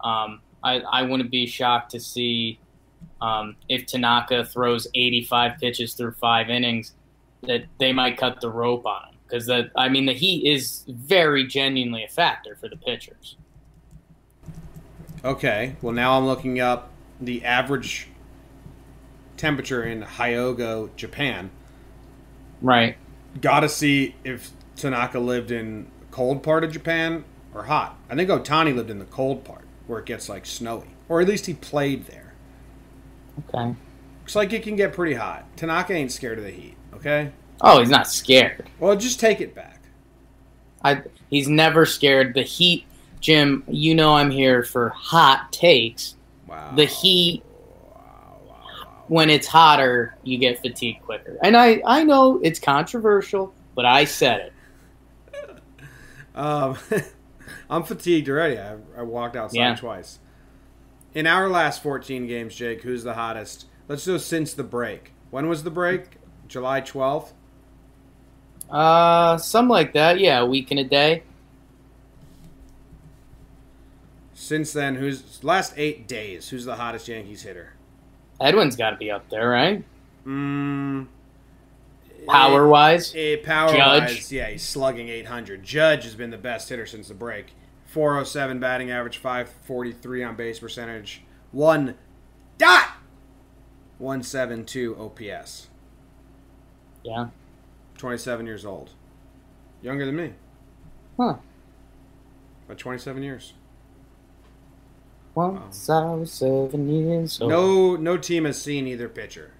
Um, 0.00 0.40
I 0.62 0.80
I 0.80 1.02
wouldn't 1.02 1.30
be 1.30 1.46
shocked 1.46 1.92
to 1.92 2.00
see 2.00 2.58
um, 3.20 3.56
if 3.68 3.86
Tanaka 3.86 4.44
throws 4.44 4.86
85 4.94 5.58
pitches 5.58 5.94
through 5.94 6.12
five 6.12 6.50
innings 6.50 6.94
that 7.42 7.64
they 7.78 7.92
might 7.92 8.18
cut 8.18 8.40
the 8.40 8.50
rope 8.50 8.86
on 8.86 9.08
him 9.08 9.14
because 9.24 9.46
that 9.46 9.70
I 9.76 9.88
mean 9.88 10.06
the 10.06 10.12
heat 10.12 10.50
is 10.50 10.84
very 10.88 11.46
genuinely 11.46 12.04
a 12.04 12.08
factor 12.08 12.56
for 12.56 12.68
the 12.68 12.76
pitchers. 12.76 13.36
Okay, 15.24 15.76
well 15.82 15.92
now 15.94 16.16
I'm 16.18 16.26
looking 16.26 16.60
up 16.60 16.90
the 17.20 17.44
average 17.44 18.09
temperature 19.40 19.82
in 19.82 20.02
Hyogo, 20.02 20.94
Japan. 20.96 21.50
Right. 22.60 22.96
Got 23.40 23.60
to 23.60 23.68
see 23.70 24.14
if 24.22 24.50
Tanaka 24.76 25.18
lived 25.18 25.50
in 25.50 25.90
cold 26.10 26.42
part 26.42 26.62
of 26.62 26.72
Japan 26.72 27.24
or 27.54 27.64
hot. 27.64 27.98
I 28.10 28.16
think 28.16 28.28
Ohtani 28.28 28.74
lived 28.74 28.90
in 28.90 28.98
the 28.98 29.06
cold 29.06 29.44
part 29.44 29.64
where 29.86 29.98
it 29.98 30.06
gets 30.06 30.28
like 30.28 30.44
snowy, 30.44 30.88
or 31.08 31.22
at 31.22 31.28
least 31.28 31.46
he 31.46 31.54
played 31.54 32.06
there. 32.06 32.34
Okay. 33.48 33.74
Looks 34.20 34.36
like 34.36 34.52
it 34.52 34.62
can 34.62 34.76
get 34.76 34.92
pretty 34.92 35.14
hot. 35.14 35.44
Tanaka 35.56 35.94
ain't 35.94 36.12
scared 36.12 36.38
of 36.38 36.44
the 36.44 36.50
heat. 36.50 36.76
Okay. 36.94 37.32
Oh, 37.62 37.80
he's 37.80 37.88
not 37.88 38.06
scared. 38.06 38.68
Well, 38.78 38.94
just 38.94 39.18
take 39.20 39.40
it 39.40 39.54
back. 39.54 39.80
I 40.84 41.02
he's 41.30 41.48
never 41.48 41.86
scared. 41.86 42.34
The 42.34 42.42
heat, 42.42 42.84
Jim. 43.20 43.64
You 43.68 43.94
know 43.94 44.16
I'm 44.16 44.30
here 44.30 44.62
for 44.62 44.90
hot 44.90 45.50
takes. 45.50 46.16
Wow. 46.46 46.72
The 46.74 46.84
heat. 46.84 47.42
When 49.10 49.28
it's 49.28 49.48
hotter, 49.48 50.14
you 50.22 50.38
get 50.38 50.62
fatigued 50.62 51.02
quicker. 51.02 51.36
And 51.42 51.56
I, 51.56 51.82
I 51.84 52.04
know 52.04 52.38
it's 52.44 52.60
controversial, 52.60 53.52
but 53.74 53.84
I 53.84 54.04
said 54.04 54.52
it. 55.34 55.60
um, 56.36 56.78
I'm 57.70 57.82
fatigued 57.82 58.28
already. 58.28 58.56
I, 58.56 58.76
I 58.96 59.02
walked 59.02 59.34
outside 59.34 59.58
yeah. 59.58 59.74
twice. 59.74 60.20
In 61.12 61.26
our 61.26 61.48
last 61.48 61.82
14 61.82 62.28
games, 62.28 62.54
Jake, 62.54 62.82
who's 62.82 63.02
the 63.02 63.14
hottest? 63.14 63.66
Let's 63.88 64.04
do 64.04 64.16
since 64.20 64.54
the 64.54 64.62
break. 64.62 65.10
When 65.32 65.48
was 65.48 65.64
the 65.64 65.72
break? 65.72 66.18
July 66.46 66.80
12th? 66.80 67.32
Uh, 68.70 69.38
something 69.38 69.70
like 69.70 69.92
that. 69.94 70.20
Yeah, 70.20 70.38
a 70.38 70.46
week 70.46 70.70
and 70.70 70.78
a 70.78 70.84
day. 70.84 71.24
Since 74.34 74.72
then, 74.72 74.94
who's 74.94 75.42
last 75.42 75.74
eight 75.76 76.06
days? 76.06 76.50
Who's 76.50 76.64
the 76.64 76.76
hottest 76.76 77.08
Yankees 77.08 77.42
hitter? 77.42 77.72
Edwin's 78.40 78.76
got 78.76 78.90
to 78.90 78.96
be 78.96 79.10
up 79.10 79.28
there, 79.28 79.48
right? 79.48 79.84
Mm, 80.26 81.06
power 82.26 82.66
wise, 82.68 83.12
eh, 83.16 83.36
power 83.42 83.76
wise, 83.76 84.32
yeah, 84.32 84.48
he's 84.48 84.62
slugging 84.62 85.08
800. 85.08 85.62
Judge 85.62 86.04
has 86.04 86.14
been 86.14 86.30
the 86.30 86.38
best 86.38 86.68
hitter 86.68 86.86
since 86.86 87.08
the 87.08 87.14
break. 87.14 87.52
407 87.86 88.60
batting 88.60 88.90
average, 88.90 89.18
543 89.18 90.22
on 90.22 90.36
base 90.36 90.58
percentage, 90.60 91.22
one 91.52 91.94
dot 92.58 92.90
172 93.98 94.96
OPS. 94.96 95.68
Yeah. 97.02 97.28
27 97.98 98.46
years 98.46 98.64
old. 98.64 98.90
Younger 99.82 100.06
than 100.06 100.16
me. 100.16 100.32
Huh. 101.18 101.36
By 102.68 102.74
27 102.74 103.22
years. 103.22 103.54
Once 105.34 105.88
I 105.88 106.14
was 106.14 106.32
seven 106.32 106.88
years 106.88 107.40
old. 107.40 107.50
No, 107.50 107.96
no 107.96 108.16
team 108.16 108.44
has 108.44 108.60
seen 108.60 108.86
either 108.86 109.08
pitcher. 109.08 109.52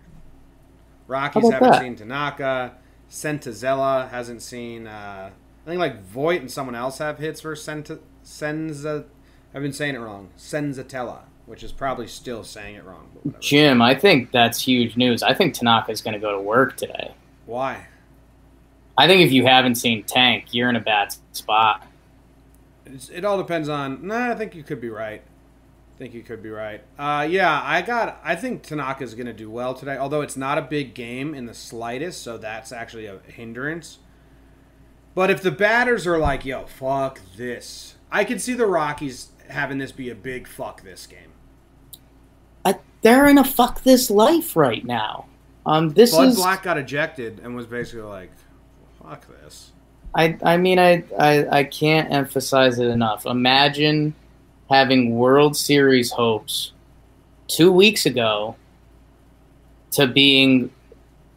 Rockies 1.06 1.50
haven't 1.50 1.70
that? 1.70 1.82
seen 1.82 1.96
Tanaka. 1.96 2.76
Senzatela 3.10 4.10
hasn't 4.10 4.42
seen. 4.42 4.86
Uh, 4.86 5.30
I 5.64 5.68
think 5.68 5.78
like 5.78 6.02
Voit 6.02 6.40
and 6.40 6.50
someone 6.50 6.74
else 6.74 6.98
have 6.98 7.18
hits 7.18 7.40
for 7.40 7.54
Senta, 7.56 7.98
Senza. 8.22 9.04
I've 9.54 9.62
been 9.62 9.72
saying 9.72 9.96
it 9.96 9.98
wrong. 9.98 10.30
Senzatela, 10.38 11.22
which 11.46 11.62
is 11.62 11.72
probably 11.72 12.06
still 12.06 12.44
saying 12.44 12.76
it 12.76 12.84
wrong. 12.84 13.10
Jim, 13.40 13.82
I 13.82 13.94
think 13.94 14.30
that's 14.30 14.62
huge 14.62 14.96
news. 14.96 15.22
I 15.22 15.34
think 15.34 15.54
Tanaka 15.54 15.90
is 15.90 16.00
going 16.02 16.14
to 16.14 16.20
go 16.20 16.32
to 16.32 16.40
work 16.40 16.76
today. 16.76 17.14
Why? 17.46 17.86
I 18.96 19.06
think 19.08 19.22
if 19.22 19.32
you 19.32 19.46
haven't 19.46 19.74
seen 19.76 20.04
Tank, 20.04 20.52
you're 20.52 20.68
in 20.68 20.76
a 20.76 20.80
bad 20.80 21.14
spot. 21.32 21.86
It's, 22.86 23.08
it 23.08 23.24
all 23.24 23.38
depends 23.38 23.68
on. 23.68 24.06
Nah, 24.06 24.30
I 24.30 24.34
think 24.34 24.54
you 24.54 24.62
could 24.62 24.80
be 24.80 24.90
right. 24.90 25.22
I 26.00 26.02
think 26.02 26.14
you 26.14 26.22
could 26.22 26.42
be 26.42 26.48
right. 26.48 26.82
Uh, 26.98 27.28
yeah, 27.28 27.60
I 27.62 27.82
got. 27.82 28.22
I 28.24 28.34
think 28.34 28.62
Tanaka 28.62 29.04
is 29.04 29.12
going 29.12 29.26
to 29.26 29.34
do 29.34 29.50
well 29.50 29.74
today. 29.74 29.98
Although 29.98 30.22
it's 30.22 30.36
not 30.36 30.56
a 30.56 30.62
big 30.62 30.94
game 30.94 31.34
in 31.34 31.44
the 31.44 31.52
slightest, 31.52 32.22
so 32.22 32.38
that's 32.38 32.72
actually 32.72 33.04
a 33.04 33.18
hindrance. 33.26 33.98
But 35.14 35.28
if 35.28 35.42
the 35.42 35.50
batters 35.50 36.06
are 36.06 36.16
like, 36.16 36.46
"Yo, 36.46 36.64
fuck 36.64 37.20
this," 37.36 37.96
I 38.10 38.24
could 38.24 38.40
see 38.40 38.54
the 38.54 38.64
Rockies 38.64 39.28
having 39.50 39.76
this 39.76 39.92
be 39.92 40.08
a 40.08 40.14
big 40.14 40.48
fuck 40.48 40.82
this 40.84 41.06
game. 41.06 41.32
I, 42.64 42.78
they're 43.02 43.28
in 43.28 43.36
a 43.36 43.44
fuck 43.44 43.82
this 43.82 44.10
life 44.10 44.56
right 44.56 44.86
now. 44.86 45.26
Um, 45.66 45.90
this 45.90 46.16
Bud 46.16 46.28
is 46.28 46.36
Black 46.36 46.62
got 46.62 46.78
ejected 46.78 47.40
and 47.40 47.54
was 47.54 47.66
basically 47.66 48.08
like, 48.08 48.32
"Fuck 49.02 49.26
this." 49.42 49.72
I 50.14 50.38
I 50.42 50.56
mean 50.56 50.78
I, 50.78 51.04
I 51.18 51.58
I 51.58 51.64
can't 51.64 52.10
emphasize 52.10 52.78
it 52.78 52.86
enough. 52.86 53.26
Imagine 53.26 54.14
having 54.70 55.16
World 55.16 55.56
Series 55.56 56.10
hopes 56.12 56.72
two 57.48 57.72
weeks 57.72 58.06
ago 58.06 58.56
to 59.92 60.06
being 60.06 60.70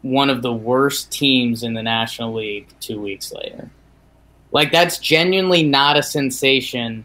one 0.02 0.30
of 0.30 0.42
the 0.42 0.52
worst 0.52 1.10
teams 1.10 1.62
in 1.62 1.74
the 1.74 1.82
National 1.82 2.34
League 2.34 2.68
two 2.78 3.00
weeks 3.00 3.32
later. 3.32 3.70
Like 4.52 4.70
that's 4.70 4.98
genuinely 4.98 5.64
not 5.64 5.96
a 5.96 6.02
sensation 6.02 7.04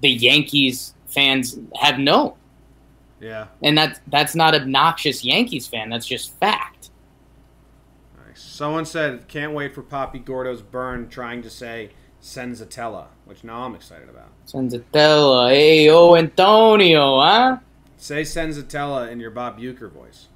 the 0.00 0.10
Yankees 0.10 0.94
fans 1.06 1.58
have 1.80 1.98
known. 1.98 2.34
Yeah. 3.20 3.46
And 3.62 3.76
that's 3.76 4.00
that's 4.06 4.34
not 4.36 4.54
obnoxious 4.54 5.24
Yankees 5.24 5.66
fan. 5.66 5.90
That's 5.90 6.06
just 6.06 6.38
fact. 6.38 6.90
Nice. 8.24 8.40
Someone 8.40 8.84
said, 8.84 9.26
"Can't 9.26 9.52
wait 9.52 9.74
for 9.74 9.82
Poppy 9.82 10.20
Gordo's 10.20 10.62
burn," 10.62 11.08
trying 11.08 11.42
to 11.42 11.50
say 11.50 11.90
Senzatela, 12.22 13.06
which 13.24 13.44
now 13.44 13.62
I'm 13.62 13.74
excited 13.74 14.08
about. 14.08 14.28
Senzatela, 14.46 15.50
hey, 15.50 15.88
oh 15.90 16.16
Antonio, 16.16 17.20
huh? 17.20 17.58
Say 17.96 18.22
Senzatela 18.22 19.10
in 19.10 19.20
your 19.20 19.30
Bob 19.30 19.58
Uecker 19.58 19.90
voice. 19.90 20.28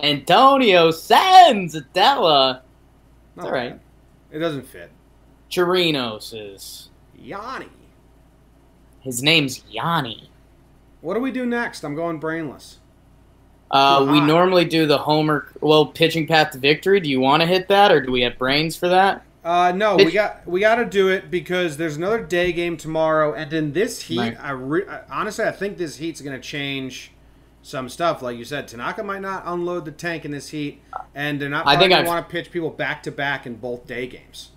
Antonio 0.00 0.90
Senzatela. 0.90 2.62
That's 3.36 3.46
all 3.46 3.52
right. 3.52 3.78
It 4.30 4.38
doesn't 4.38 4.66
fit. 4.66 4.90
Chirinos 5.50 6.32
is 6.34 6.88
Yanni. 7.18 7.68
His 9.00 9.22
name's 9.22 9.64
Yanni. 9.68 10.30
What 11.00 11.14
do 11.14 11.20
we 11.20 11.32
do 11.32 11.46
next? 11.46 11.84
I'm 11.84 11.94
going 11.94 12.18
brainless. 12.18 12.78
Uh, 13.70 14.06
we 14.10 14.20
normally 14.20 14.64
do 14.64 14.86
the 14.86 14.98
homer. 14.98 15.52
Well, 15.60 15.86
pitching 15.86 16.26
path 16.26 16.50
to 16.52 16.58
victory. 16.58 17.00
Do 17.00 17.08
you 17.08 17.20
want 17.20 17.40
to 17.42 17.46
hit 17.46 17.68
that, 17.68 17.92
or 17.92 18.00
do 18.00 18.10
we 18.10 18.22
have 18.22 18.36
brains 18.36 18.76
for 18.76 18.88
that? 18.88 19.24
Uh, 19.42 19.72
no, 19.74 19.96
we 19.96 20.12
got 20.12 20.46
we 20.46 20.60
got 20.60 20.74
to 20.76 20.84
do 20.84 21.08
it 21.08 21.30
because 21.30 21.78
there's 21.78 21.96
another 21.96 22.22
day 22.22 22.52
game 22.52 22.76
tomorrow, 22.76 23.32
and 23.32 23.52
in 23.52 23.72
this 23.72 24.02
heat, 24.02 24.18
right. 24.18 24.36
I, 24.38 24.50
re- 24.50 24.86
I 24.86 25.00
honestly 25.10 25.44
I 25.46 25.52
think 25.52 25.78
this 25.78 25.96
heat's 25.96 26.20
going 26.20 26.38
to 26.38 26.46
change 26.46 27.12
some 27.62 27.88
stuff. 27.88 28.20
Like 28.20 28.36
you 28.36 28.44
said, 28.44 28.68
Tanaka 28.68 29.02
might 29.02 29.22
not 29.22 29.42
unload 29.46 29.86
the 29.86 29.92
tank 29.92 30.26
in 30.26 30.30
this 30.30 30.50
heat, 30.50 30.82
and 31.14 31.40
they're 31.40 31.48
not. 31.48 31.66
I 31.66 31.78
think 31.78 31.92
I 31.92 32.02
want 32.02 32.28
to 32.28 32.30
pitch 32.30 32.50
people 32.50 32.70
back 32.70 33.02
to 33.04 33.10
back 33.10 33.46
in 33.46 33.56
both 33.56 33.86
day 33.86 34.06
games. 34.06 34.50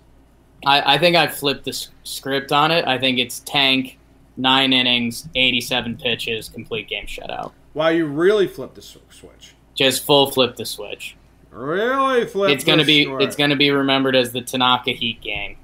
I, 0.66 0.94
I 0.94 0.98
think 0.98 1.16
I 1.16 1.28
flipped 1.28 1.64
the 1.64 1.86
script 2.02 2.52
on 2.52 2.70
it. 2.70 2.86
I 2.86 2.98
think 2.98 3.18
it's 3.18 3.40
tank 3.40 3.98
nine 4.36 4.72
innings, 4.72 5.28
87 5.34 5.96
pitches, 5.96 6.48
complete 6.48 6.88
game 6.88 7.06
shutout. 7.06 7.52
Wow, 7.74 7.88
you 7.88 8.06
really 8.06 8.46
flipped 8.46 8.74
the 8.74 8.82
switch. 8.82 9.54
Just 9.74 10.04
full 10.04 10.30
flip 10.30 10.56
the 10.56 10.66
switch. 10.66 11.16
Really 11.54 12.26
flip. 12.26 12.50
It's 12.50 12.64
gonna 12.64 12.84
be 12.84 13.04
switch. 13.04 13.22
it's 13.22 13.36
gonna 13.36 13.54
be 13.54 13.70
remembered 13.70 14.16
as 14.16 14.32
the 14.32 14.42
Tanaka 14.42 14.90
Heat 14.90 15.20
game. 15.20 15.56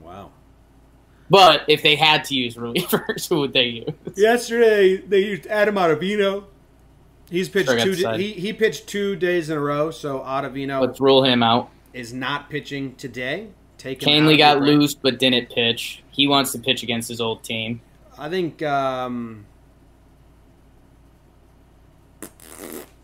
Wow. 0.00 0.30
But 1.28 1.64
if 1.68 1.82
they 1.82 1.94
had 1.94 2.24
to 2.24 2.34
use 2.34 2.56
relievers, 2.56 3.28
who 3.28 3.40
would 3.40 3.52
they 3.52 3.64
use? 3.64 3.94
Yesterday 4.16 4.96
they 4.96 5.20
used 5.20 5.46
Adam 5.46 5.74
Ottavino. 5.74 6.44
He's 7.30 7.50
pitched 7.50 7.70
two. 7.70 7.92
He, 8.16 8.32
he 8.32 8.52
pitched 8.54 8.86
two 8.86 9.14
days 9.14 9.50
in 9.50 9.58
a 9.58 9.60
row. 9.60 9.90
So 9.90 10.20
Ottavino. 10.20 10.80
Let's 10.80 11.00
rule 11.00 11.22
him 11.22 11.42
out. 11.42 11.70
Is 11.92 12.14
not 12.14 12.48
pitching 12.48 12.94
today. 12.94 13.48
Take 13.76 14.00
Kahnle 14.00 14.36
got 14.38 14.62
loose 14.62 14.94
but 14.94 15.18
didn't 15.18 15.50
pitch. 15.50 16.02
He 16.10 16.26
wants 16.28 16.52
to 16.52 16.58
pitch 16.58 16.82
against 16.82 17.08
his 17.08 17.20
old 17.20 17.44
team. 17.44 17.82
I 18.18 18.28
think 18.28 18.62
um, 18.62 19.46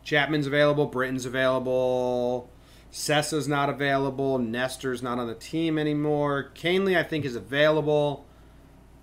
Chapman's 0.07 0.47
available, 0.47 0.87
Britton's 0.87 1.27
available, 1.27 2.49
Cessa's 2.93 3.49
not 3.49 3.69
available, 3.69 4.39
Nestor's 4.39 5.03
not 5.03 5.19
on 5.19 5.27
the 5.27 5.35
team 5.35 5.79
anymore. 5.79 6.53
Kahnle, 6.55 6.97
I 6.97 7.03
think, 7.03 7.25
is 7.25 7.35
available. 7.35 8.25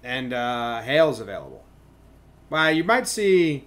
and 0.02 0.34
uh, 0.34 0.82
Hale's 0.82 1.20
available. 1.20 1.64
Well, 2.50 2.72
you 2.72 2.84
might 2.86 3.08
see 3.08 3.66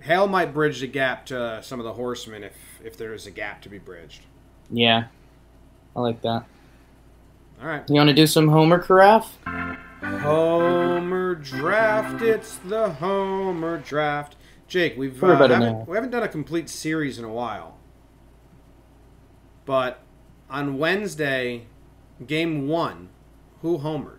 Hale 0.00 0.28
might 0.28 0.54
bridge 0.54 0.80
the 0.80 0.86
gap 0.86 1.26
to 1.26 1.60
some 1.62 1.78
of 1.78 1.84
the 1.84 1.92
horsemen 1.92 2.42
if 2.44 2.54
if 2.82 2.96
there 2.96 3.12
is 3.12 3.26
a 3.26 3.30
gap 3.30 3.60
to 3.62 3.68
be 3.68 3.78
bridged. 3.78 4.22
Yeah, 4.70 5.04
I 5.94 6.00
like 6.00 6.22
that. 6.22 6.44
All 7.60 7.66
right. 7.68 7.82
You 7.88 7.96
want 7.96 8.08
to 8.08 8.14
do 8.14 8.26
some 8.26 8.48
Homer 8.48 8.78
carafe? 8.78 9.36
Homer 10.00 11.34
draft. 11.34 12.22
It's 12.22 12.56
the 12.58 12.90
Homer 12.90 13.78
draft. 13.78 14.36
Jake, 14.68 14.96
we've 14.96 15.22
uh, 15.22 15.36
haven't, 15.36 15.86
we 15.88 15.94
haven't 15.94 16.10
done 16.10 16.22
a 16.22 16.28
complete 16.28 16.68
series 16.68 17.18
in 17.18 17.24
a 17.24 17.32
while, 17.32 17.76
but 19.64 20.00
on 20.50 20.78
Wednesday, 20.78 21.66
game 22.26 22.68
one, 22.68 23.08
who 23.62 23.78
homered? 23.78 24.18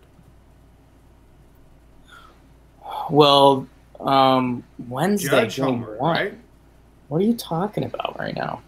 Well, 3.09 3.67
um, 3.99 4.63
Wednesday 4.87 5.29
Judge 5.29 5.57
game 5.57 5.65
homer, 5.65 5.97
one. 5.97 6.15
right? 6.15 6.37
What 7.09 7.21
are 7.21 7.25
you 7.25 7.35
talking 7.35 7.83
about 7.83 8.17
right 8.19 8.35
now? 8.35 8.61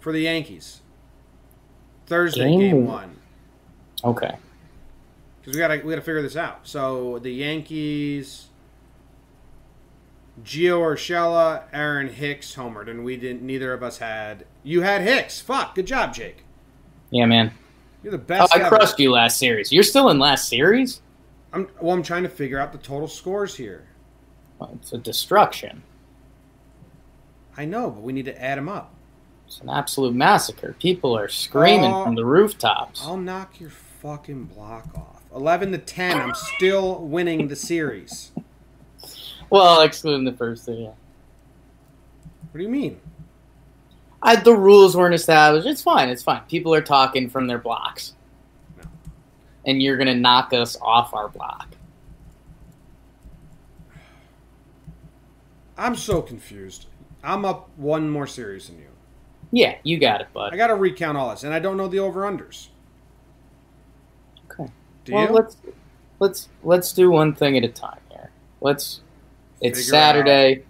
For 0.00 0.12
the 0.12 0.20
Yankees. 0.20 0.80
Thursday 2.06 2.48
Game 2.48 2.60
game, 2.60 2.86
one. 2.86 2.94
one. 2.94 3.16
Okay. 4.04 4.36
Because 5.40 5.54
we 5.54 5.58
gotta 5.58 5.80
we 5.84 5.90
gotta 5.90 6.02
figure 6.02 6.22
this 6.22 6.36
out. 6.36 6.60
So 6.66 7.18
the 7.18 7.30
Yankees 7.30 8.48
Gio 10.44 10.80
Urshela, 10.80 11.64
Aaron 11.72 12.08
Hicks 12.08 12.54
homered, 12.56 12.88
and 12.90 13.04
we 13.04 13.16
didn't 13.16 13.42
neither 13.42 13.72
of 13.72 13.82
us 13.82 13.98
had 13.98 14.44
you 14.64 14.82
had 14.82 15.02
Hicks. 15.02 15.40
Fuck, 15.40 15.74
good 15.74 15.86
job, 15.86 16.14
Jake. 16.14 16.44
Yeah, 17.10 17.26
man. 17.26 17.52
You're 18.02 18.12
the 18.12 18.18
Oh, 18.18 18.20
best. 18.20 18.56
I 18.56 18.60
ever. 18.60 18.68
crushed 18.68 18.98
you 18.98 19.12
last 19.12 19.38
series. 19.38 19.70
You're 19.72 19.82
still 19.84 20.08
in 20.10 20.18
last 20.18 20.48
series? 20.48 21.00
I'm 21.52 21.68
well 21.80 21.94
I'm 21.94 22.02
trying 22.02 22.22
to 22.24 22.28
figure 22.28 22.58
out 22.58 22.72
the 22.72 22.78
total 22.78 23.06
scores 23.08 23.54
here. 23.56 23.86
Well, 24.58 24.70
it's 24.80 24.92
a 24.92 24.98
destruction. 24.98 25.82
I 27.56 27.64
know, 27.64 27.90
but 27.90 28.02
we 28.02 28.12
need 28.12 28.24
to 28.24 28.42
add 28.42 28.58
them 28.58 28.68
up. 28.68 28.94
It's 29.46 29.60
an 29.60 29.68
absolute 29.68 30.14
massacre. 30.14 30.74
People 30.80 31.16
are 31.16 31.28
screaming 31.28 31.92
Oh. 31.92 32.04
from 32.04 32.14
the 32.14 32.24
rooftops. 32.24 33.02
I'll 33.04 33.18
knock 33.18 33.60
your 33.60 33.70
fucking 33.70 34.44
block 34.44 34.86
off. 34.96 35.22
Eleven 35.34 35.72
to 35.72 35.78
ten, 35.78 36.18
I'm 36.18 36.34
still 36.34 36.98
winning 36.98 37.48
the 37.48 37.56
series. 37.56 38.32
Well, 39.52 39.82
excluding 39.82 40.24
the 40.24 40.32
first 40.32 40.64
two, 40.64 40.72
yeah. 40.72 40.86
What 40.86 42.56
do 42.56 42.62
you 42.62 42.70
mean? 42.70 42.98
I, 44.22 44.36
the 44.36 44.54
rules 44.54 44.96
weren't 44.96 45.14
established. 45.14 45.66
It's 45.66 45.82
fine. 45.82 46.08
It's 46.08 46.22
fine. 46.22 46.40
People 46.48 46.72
are 46.72 46.80
talking 46.80 47.28
from 47.28 47.46
their 47.46 47.58
blocks. 47.58 48.14
No. 48.78 48.84
And 49.66 49.82
you're 49.82 49.98
going 49.98 50.06
to 50.06 50.14
knock 50.14 50.54
us 50.54 50.78
off 50.80 51.12
our 51.12 51.28
block. 51.28 51.68
I'm 55.76 55.96
so 55.96 56.22
confused. 56.22 56.86
I'm 57.22 57.44
up 57.44 57.68
one 57.76 58.08
more 58.08 58.26
series 58.26 58.68
than 58.68 58.78
you. 58.78 58.88
Yeah, 59.50 59.76
you 59.82 59.98
got 59.98 60.22
it, 60.22 60.28
bud. 60.32 60.54
I 60.54 60.56
got 60.56 60.68
to 60.68 60.76
recount 60.76 61.18
all 61.18 61.28
this, 61.28 61.44
and 61.44 61.52
I 61.52 61.58
don't 61.58 61.76
know 61.76 61.88
the 61.88 61.98
over 61.98 62.22
unders. 62.22 62.68
Okay. 64.50 64.72
Do 65.04 65.12
well, 65.12 65.26
you? 65.26 65.32
let's 65.34 65.56
let's 66.20 66.48
let's 66.62 66.92
do 66.94 67.10
one 67.10 67.34
thing 67.34 67.58
at 67.58 67.64
a 67.64 67.68
time 67.68 68.00
here. 68.08 68.30
Let's. 68.62 69.01
It's 69.62 69.88
Saturday. 69.88 70.64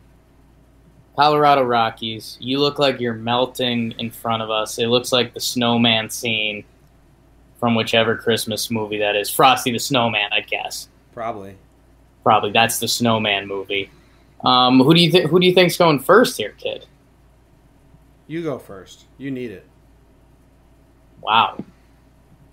Colorado 1.16 1.62
Rockies. 1.62 2.36
You 2.40 2.58
look 2.58 2.78
like 2.78 3.00
you're 3.00 3.14
melting 3.14 3.92
in 3.98 4.10
front 4.10 4.42
of 4.42 4.50
us. 4.50 4.78
It 4.78 4.86
looks 4.88 5.12
like 5.12 5.34
the 5.34 5.40
snowman 5.40 6.10
scene 6.10 6.64
from 7.58 7.74
whichever 7.74 8.16
Christmas 8.16 8.70
movie 8.70 8.98
that 8.98 9.16
is. 9.16 9.30
Frosty 9.30 9.72
the 9.72 9.78
Snowman, 9.78 10.30
I 10.32 10.40
guess. 10.40 10.88
Probably. 11.14 11.56
Probably 12.22 12.50
that's 12.52 12.78
the 12.78 12.88
Snowman 12.88 13.46
movie. 13.46 13.90
Um, 14.44 14.80
who 14.80 14.94
do 14.94 15.00
you 15.00 15.10
think? 15.10 15.30
Who 15.30 15.40
do 15.40 15.46
you 15.46 15.54
think's 15.54 15.76
going 15.76 16.00
first 16.00 16.36
here, 16.36 16.54
kid? 16.58 16.86
You 18.26 18.42
go 18.42 18.58
first. 18.58 19.04
You 19.18 19.30
need 19.30 19.50
it. 19.52 19.66
Wow. 21.20 21.62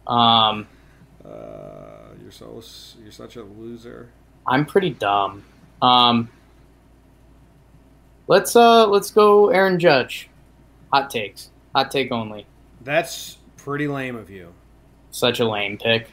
Um, 0.07 0.67
Uh, 1.25 2.13
you're 2.21 2.31
so 2.31 2.61
you're 3.01 3.11
such 3.11 3.35
a 3.35 3.43
loser. 3.43 4.09
I'm 4.47 4.65
pretty 4.65 4.91
dumb. 4.91 5.43
Um, 5.81 6.29
let's 8.29 8.55
uh, 8.55 8.87
let's 8.87 9.11
go, 9.11 9.49
Aaron 9.49 9.77
Judge. 9.77 10.29
Hot 10.93 11.09
takes. 11.09 11.49
Hot 11.75 11.91
take 11.91 12.11
only. 12.13 12.45
That's 12.81 13.37
pretty 13.57 13.87
lame 13.89 14.15
of 14.15 14.29
you. 14.29 14.53
Such 15.11 15.41
a 15.41 15.47
lame 15.49 15.77
pick. 15.77 16.09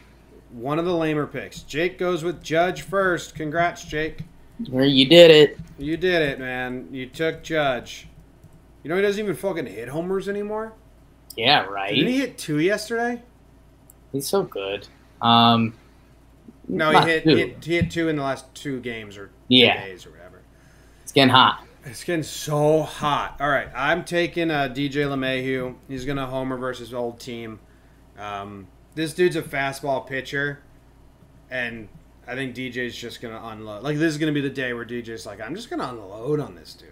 One 0.50 0.78
of 0.80 0.84
the 0.84 0.94
lamer 0.94 1.26
picks. 1.26 1.60
Jake 1.62 1.98
goes 1.98 2.24
with 2.24 2.42
Judge 2.42 2.82
first. 2.82 3.34
Congrats, 3.34 3.84
Jake. 3.84 4.20
You 4.58 5.06
did 5.08 5.30
it. 5.30 5.58
You 5.78 5.96
did 5.96 6.22
it, 6.22 6.38
man. 6.40 6.88
You 6.90 7.06
took 7.06 7.42
Judge. 7.42 8.08
You 8.82 8.88
know 8.88 8.96
he 8.96 9.02
doesn't 9.02 9.22
even 9.22 9.36
fucking 9.36 9.66
hit 9.66 9.88
homers 9.88 10.28
anymore. 10.28 10.72
Yeah, 11.36 11.64
right. 11.66 11.94
Didn't 11.94 12.08
he 12.08 12.18
hit 12.18 12.38
two 12.38 12.60
yesterday? 12.60 13.20
He's 14.12 14.26
so 14.26 14.44
good. 14.44 14.88
Um, 15.20 15.74
No, 16.68 16.90
he 16.90 17.10
hit, 17.10 17.24
two. 17.24 17.30
he 17.30 17.36
hit 17.38 17.64
he 17.64 17.74
hit 17.76 17.90
two 17.90 18.08
in 18.08 18.16
the 18.16 18.22
last 18.22 18.52
two 18.54 18.80
games 18.80 19.18
or 19.18 19.26
two 19.26 19.32
Yeah. 19.48 19.84
days 19.84 20.06
or 20.06 20.10
whatever. 20.10 20.40
It's 21.02 21.12
getting 21.12 21.30
hot. 21.30 21.65
It's 21.86 22.02
getting 22.02 22.24
so 22.24 22.82
hot. 22.82 23.36
All 23.40 23.48
right, 23.48 23.68
I'm 23.74 24.04
taking 24.04 24.50
uh, 24.50 24.68
DJ 24.68 25.06
LeMahieu. 25.06 25.76
He's 25.86 26.04
gonna 26.04 26.26
homer 26.26 26.56
versus 26.56 26.92
old 26.92 27.20
team. 27.20 27.60
Um, 28.18 28.66
this 28.96 29.14
dude's 29.14 29.36
a 29.36 29.42
fastball 29.42 30.04
pitcher, 30.04 30.60
and 31.48 31.88
I 32.26 32.34
think 32.34 32.56
DJ's 32.56 32.96
just 32.96 33.20
gonna 33.20 33.40
unload. 33.40 33.84
Like 33.84 33.98
this 33.98 34.12
is 34.12 34.18
gonna 34.18 34.32
be 34.32 34.40
the 34.40 34.50
day 34.50 34.72
where 34.72 34.84
DJ's 34.84 35.26
like, 35.26 35.40
I'm 35.40 35.54
just 35.54 35.70
gonna 35.70 35.88
unload 35.88 36.40
on 36.40 36.56
this 36.56 36.74
dude. 36.74 36.88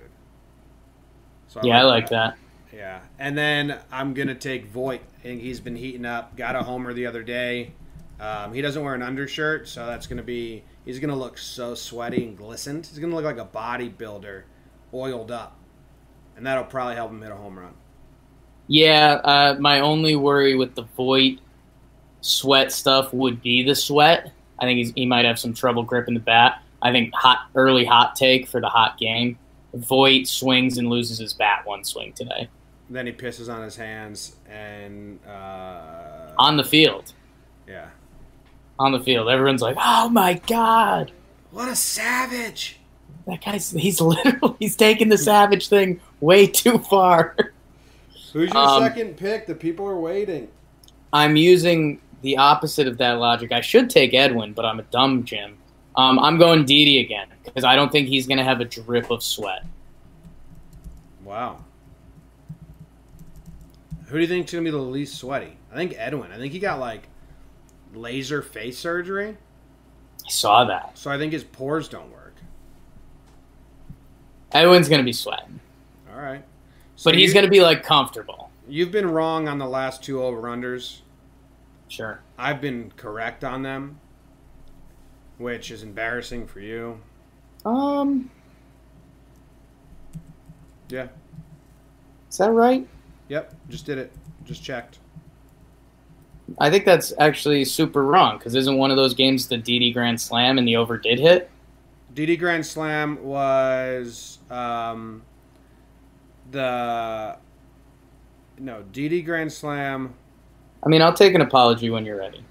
So 1.49 1.61
Yeah, 1.65 1.81
I 1.81 1.83
like 1.83 2.09
that. 2.11 2.39
Yeah, 2.73 3.01
and 3.19 3.37
then 3.37 3.79
I'm 3.91 4.15
gonna 4.15 4.37
take 4.37 4.67
Voit. 4.67 5.01
I 5.19 5.23
think 5.23 5.43
he's 5.43 5.59
been 5.59 5.77
heating 5.77 6.07
up. 6.07 6.37
Got 6.37 6.55
a 6.55 6.63
homer 6.63 6.93
the 6.93 7.07
other 7.07 7.25
day. 7.25 7.73
Um, 8.21 8.55
he 8.55 8.63
doesn't 8.63 8.83
wear 8.83 8.95
an 8.95 9.03
undershirt, 9.03 9.67
so 9.67 9.87
that's 9.87 10.07
gonna 10.07 10.23
be. 10.23 10.63
He's 10.85 11.01
gonna 11.01 11.17
look 11.17 11.37
so 11.37 11.75
sweaty 11.75 12.23
and 12.23 12.37
glistened. 12.37 12.87
He's 12.87 13.01
gonna 13.01 13.15
look 13.17 13.25
like 13.25 13.39
a 13.39 13.45
bodybuilder, 13.45 14.45
oiled 14.95 15.31
up, 15.31 15.57
and 16.37 16.47
that'll 16.47 16.65
probably 16.65 16.95
help 16.95 17.11
him 17.11 17.21
hit 17.21 17.31
a 17.33 17.37
home 17.37 17.59
run. 17.59 17.75
Yeah, 18.67 19.21
uh, 19.25 19.57
my 19.61 19.81
only 19.81 20.17
worry 20.17 20.55
with 20.57 20.75
the 20.75 20.83
Voit 20.97 21.39
sweat 22.21 22.73
stuff 22.73 23.13
would 23.13 23.43
be 23.43 23.63
the 23.63 23.75
sweat. 23.75 24.33
I 24.59 24.65
think 24.65 24.79
he's, 24.79 24.93
he 24.95 25.05
might 25.07 25.25
have 25.27 25.39
some 25.39 25.53
trouble 25.53 25.83
gripping 25.83 26.15
the 26.15 26.21
bat. 26.21 26.63
I 26.81 26.93
think 26.93 27.13
hot 27.15 27.49
early 27.55 27.85
hot 27.85 28.15
take 28.17 28.47
for 28.49 28.61
the 28.61 28.69
hot 28.69 28.97
game. 28.99 29.39
Voit 29.75 30.27
swings 30.27 30.79
and 30.79 30.89
loses 30.89 31.19
his 31.19 31.35
bat 31.35 31.67
one 31.67 31.83
swing 31.83 32.13
today 32.13 32.49
Then 32.89 33.07
he 33.07 33.13
pisses 33.13 33.53
on 33.53 33.61
his 33.63 33.75
hands 33.75 34.37
and 34.49 35.19
uh, 35.27 36.31
on 36.39 36.57
the 36.57 36.63
field. 36.65 37.13
yeah. 37.67 37.89
On 38.79 38.93
the 38.93 39.01
field, 39.01 39.29
everyone's 39.29 39.63
like, 39.63 39.77
"Oh 39.81 40.09
my 40.09 40.35
god, 40.47 41.13
What 41.51 41.69
a 41.69 41.77
savage! 41.77 42.79
That 43.27 43.45
guy's 43.45 43.71
he's 43.71 44.01
literally 44.01 44.57
he's 44.59 44.77
taking 44.77 45.09
the 45.09 45.19
savage 45.19 45.69
thing 45.69 46.01
way 46.21 46.47
too 46.47 46.79
far." 46.79 47.37
Who's 48.33 48.53
your 48.53 48.57
Um, 48.59 48.83
second 48.83 49.17
pick? 49.17 49.47
The 49.47 49.55
people 49.55 49.87
are 49.87 49.99
waiting. 49.99 50.49
I'm 51.13 51.37
using 51.37 52.01
the 52.23 52.37
opposite 52.39 52.89
of 52.89 52.99
that 52.99 53.19
logic. 53.19 53.53
I 53.53 53.61
should 53.61 53.89
take 53.91 54.13
Edwin, 54.15 54.53
but 54.55 54.65
I'm 54.65 54.81
a 54.81 54.85
dumb 54.85 55.25
Jim. 55.25 55.57
Um, 55.95 56.19
I'm 56.19 56.39
going 56.39 56.65
Didi 56.65 56.99
again 56.99 57.29
because 57.45 57.63
I 57.63 57.77
don't 57.77 57.93
think 57.93 58.09
he's 58.09 58.27
going 58.27 58.39
to 58.39 58.45
have 58.45 58.61
a 58.61 58.65
drip 58.65 59.11
of 59.13 59.23
sweat. 59.23 59.65
Wow. 61.23 61.65
Who 64.07 64.17
do 64.17 64.21
you 64.23 64.27
think's 64.27 64.53
gonna 64.53 64.65
be 64.65 64.71
the 64.71 64.79
least 64.79 65.17
sweaty? 65.19 65.57
I 65.73 65.77
think 65.77 65.95
Edwin. 65.97 66.31
I 66.33 66.37
think 66.37 66.53
he 66.53 66.59
got 66.59 66.79
like 66.79 67.09
laser 67.95 68.43
face 68.43 68.79
surgery, 68.79 69.37
I 70.27 70.31
saw 70.31 70.65
that. 70.65 70.97
so 70.99 71.11
I 71.11 71.19
think 71.19 71.33
his 71.33 71.45
pores 71.45 71.89
don't 71.89 72.11
work. 72.11 72.24
Edwin's 74.55 74.89
going 74.89 75.01
to 75.01 75.05
be 75.05 75.13
sweating, 75.13 75.61
All 76.15 76.21
right. 76.21 76.45
So 76.97 77.11
but 77.11 77.19
he's 77.19 77.35
you- 77.35 77.41
to 77.45 77.51
be 77.51 77.61
like 77.61 77.83
comfortable. 77.83 78.51
You've 78.69 78.91
been 78.93 79.11
wrong 79.11 79.47
on 79.49 79.59
the 79.59 79.67
last 79.67 80.03
two 80.03 80.23
over 80.23 80.43
unders. 80.43 81.01
Sure. 81.89 82.21
I've 82.39 82.61
been 82.63 82.93
correct 82.97 83.45
on 83.45 83.63
them, 83.63 84.01
which 85.37 85.71
is 85.71 85.83
embarrassing 85.83 86.47
for 86.47 86.61
you. 86.61 86.99
Um, 87.67 88.31
Yeah. 90.89 91.09
is 92.31 92.39
that 92.39 92.51
right? 92.53 92.87
Yep. 93.29 93.55
Just 93.69 93.85
did 93.87 93.99
it. 93.99 94.13
Just 94.45 94.63
checked. 94.63 94.99
I 96.59 96.71
think 96.71 96.85
that's 96.85 97.13
actually 97.19 97.65
super 97.65 98.05
wrong 98.05 98.39
because 98.39 98.55
isn't 98.55 98.77
one 98.77 98.91
of 98.91 98.97
those 98.97 99.15
games 99.15 99.49
the 99.49 99.57
Didi 99.57 99.93
Grand 99.93 100.21
Slam 100.21 100.59
and 100.59 100.67
the 100.69 100.77
over 100.77 100.97
did 100.99 101.19
hit? 101.19 101.51
Didi 102.15 102.37
Grand 102.37 102.65
Slam 102.65 103.23
was 103.25 104.39
um, 104.49 105.23
the 106.53 107.37
no 108.59 108.83
Didi 108.93 109.21
Grand 109.21 109.53
Slam. 109.53 110.15
I 110.85 110.89
mean, 110.89 111.03
I'll 111.03 111.13
take 111.13 111.35
an 111.35 111.41
apology 111.41 111.91
when 111.91 112.07
you're 112.07 112.19
ready. 112.19 112.45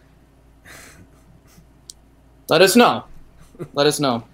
Let 2.49 2.62
us 2.62 2.76
know. 2.76 3.06
Let 3.73 3.88
us 3.88 4.02
know. 4.02 4.26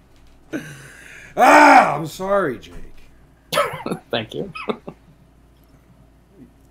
ah, 1.36 1.94
I'm 1.94 2.06
sorry, 2.06 2.58
Jake. 2.58 2.74
Thank 4.10 4.34
you. 4.34 4.52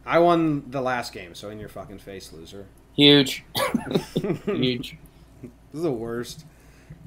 I 0.06 0.20
won 0.20 0.70
the 0.70 0.82
last 0.82 1.14
game, 1.14 1.34
so 1.34 1.50
in 1.50 1.60
your 1.60 1.70
fucking 1.70 2.00
face, 2.00 2.34
loser. 2.34 2.66
Huge. 2.96 3.46
Huge. 4.46 4.98
This 5.42 5.52
is 5.76 5.84
the 5.84 5.92
worst 5.92 6.46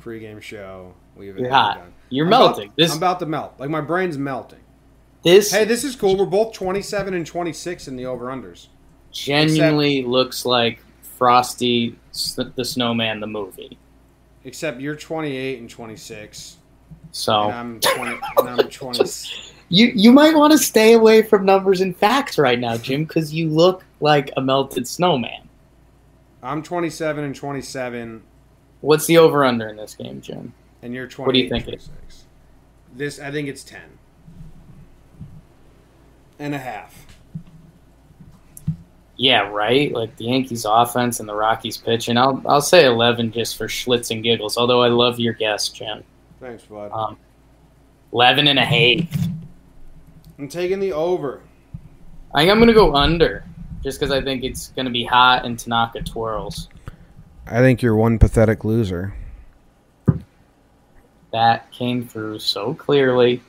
pregame 0.01 0.41
show 0.41 0.95
we've 1.17 1.37
You're 1.39 1.51
hot. 1.51 1.79
done. 1.79 1.93
You're 2.11 2.27
I'm 2.27 2.31
melting. 2.31 2.65
About, 2.67 2.77
this 2.77 2.91
I'm 2.93 2.99
about 2.99 3.21
to 3.21 3.27
melt. 3.27 3.55
Like 3.59 3.71
my 3.71 3.81
brain's 3.81 4.19
melting. 4.19 4.59
this 5.23 5.51
Hey, 5.51 5.65
this 5.65 5.85
is 5.85 5.97
cool. 5.97 6.17
We're 6.17 6.27
both 6.27 6.53
27 6.53 7.15
and 7.15 7.27
26 7.27 7.89
in 7.89 7.97
the 7.97 8.07
over 8.07 8.27
unders. 8.27 8.67
genuinely 9.13 10.03
looks 10.05 10.45
like 10.45 10.83
Frosty 11.19 11.97
the 12.37 12.65
Snowman 12.65 13.21
the 13.21 13.27
movie. 13.27 13.79
Except 14.45 14.81
you're 14.81 14.97
28 14.97 15.61
and 15.61 15.71
26, 15.71 16.57
So 17.13 17.43
and 17.45 17.53
I'm 17.55 17.81
20. 17.81 18.19
and 18.39 18.49
I'm 18.49 18.59
20. 18.69 19.05
you 19.69 19.93
you 19.95 20.13
might 20.13 20.35
want 20.35 20.51
to 20.53 20.59
stay 20.59 20.95
away 20.95 21.23
from 21.23 21.45
numbers 21.47 21.81
and 21.81 21.97
facts 21.97 22.39
right 22.39 22.59
now, 22.59 22.77
Jim, 22.77 23.05
because 23.05 23.33
you 23.33 23.49
look 23.49 23.85
like 24.01 24.31
a 24.37 24.41
melted 24.41 24.87
snowman. 24.89 25.49
I'm 26.43 26.63
27 26.63 27.23
and 27.25 27.35
27, 27.37 28.23
What's 28.81 29.07
the 29.07 29.17
over 29.19 29.45
under 29.45 29.69
in 29.69 29.77
this 29.77 29.95
game, 29.95 30.21
Jim? 30.21 30.53
And 30.83 30.93
you're 30.93 31.07
28. 31.07 31.27
What 31.27 31.33
do 31.33 31.39
you 31.39 31.45
and 31.55 31.65
think 31.65 31.75
it 31.75 31.89
This 32.95 33.21
I 33.21 33.31
think 33.31 33.49
it's 33.49 33.65
10 33.65 33.81
and 36.39 36.55
a 36.55 36.59
half. 36.59 37.07
Yeah, 39.17 39.49
right. 39.49 39.93
Like 39.93 40.17
the 40.17 40.25
Yankees' 40.25 40.67
offense 40.69 41.21
and 41.21 41.29
the 41.29 41.35
Rockies' 41.35 41.77
pitching. 41.77 42.17
I'll 42.17 42.43
I'll 42.47 42.61
say 42.61 42.87
eleven 42.87 43.31
just 43.31 43.57
for 43.57 43.69
schlitz 43.69 44.11
and 44.11 44.23
giggles. 44.23 44.57
Although 44.57 44.83
I 44.83 44.89
love 44.89 45.21
your 45.21 45.35
guess, 45.35 45.69
Jim. 45.69 46.03
Thanks, 46.41 46.65
bud. 46.65 46.91
Um, 46.93 47.17
eleven 48.13 48.49
and 48.49 48.59
a 48.59 48.65
half. 48.65 49.29
I'm 50.39 50.49
taking 50.49 50.81
the 50.81 50.93
over. 50.93 51.41
I 52.35 52.41
think 52.41 52.51
I'm 52.51 52.59
gonna 52.59 52.73
go 52.73 52.95
under, 52.95 53.45
just 53.85 54.01
because 54.01 54.11
I 54.11 54.23
think 54.23 54.43
it's 54.43 54.69
gonna 54.71 54.91
be 54.91 55.05
hot 55.05 55.45
and 55.45 55.57
Tanaka 55.57 56.03
twirls. 56.03 56.69
I 57.47 57.59
think 57.59 57.83
you're 57.83 57.95
one 57.95 58.19
pathetic 58.19 58.65
loser. 58.65 59.15
That 61.33 61.71
came 61.73 62.07
through 62.07 62.39
so 62.41 62.75
clearly. 62.75 63.43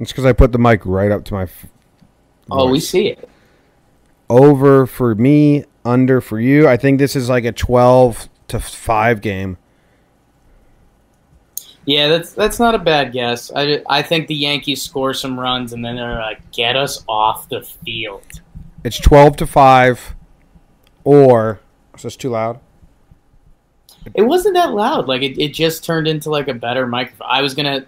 It's 0.00 0.12
because 0.12 0.24
I 0.26 0.32
put 0.32 0.52
the 0.52 0.58
mic 0.58 0.84
right 0.84 1.10
up 1.10 1.24
to 1.26 1.34
my. 1.34 1.42
F- 1.44 1.66
Oh, 2.48 2.70
we 2.70 2.78
see 2.78 3.08
it. 3.08 3.28
over 4.30 4.86
for 4.86 5.16
me, 5.16 5.64
under 5.84 6.20
for 6.20 6.38
you. 6.38 6.68
I 6.68 6.76
think 6.76 7.00
this 7.00 7.16
is 7.16 7.28
like 7.28 7.44
a 7.44 7.50
12 7.50 8.28
to 8.48 8.60
5 8.60 9.20
game. 9.20 9.56
Yeah, 11.86 12.06
that's 12.08 12.32
that's 12.32 12.58
not 12.60 12.74
a 12.76 12.78
bad 12.78 13.12
guess. 13.12 13.50
I, 13.54 13.82
I 13.88 14.02
think 14.02 14.26
the 14.28 14.34
Yankees 14.34 14.82
score 14.82 15.12
some 15.14 15.38
runs 15.38 15.72
and 15.72 15.84
then 15.84 15.96
they're 15.96 16.18
like, 16.20 16.50
get 16.52 16.76
us 16.76 17.04
off 17.08 17.48
the 17.48 17.62
field. 17.62 18.22
It's 18.84 18.98
12 18.98 19.36
to 19.38 19.46
5 19.46 20.14
or 21.04 21.60
is 21.96 22.02
this 22.02 22.16
too 22.16 22.30
loud? 22.30 22.60
It 24.14 24.22
wasn't 24.22 24.54
that 24.54 24.72
loud. 24.74 25.08
Like 25.08 25.22
it, 25.22 25.40
it 25.40 25.52
just 25.54 25.84
turned 25.84 26.06
into 26.08 26.30
like 26.30 26.48
a 26.48 26.54
better 26.54 26.86
microphone. 26.86 27.28
I 27.30 27.42
was 27.42 27.54
gonna. 27.54 27.86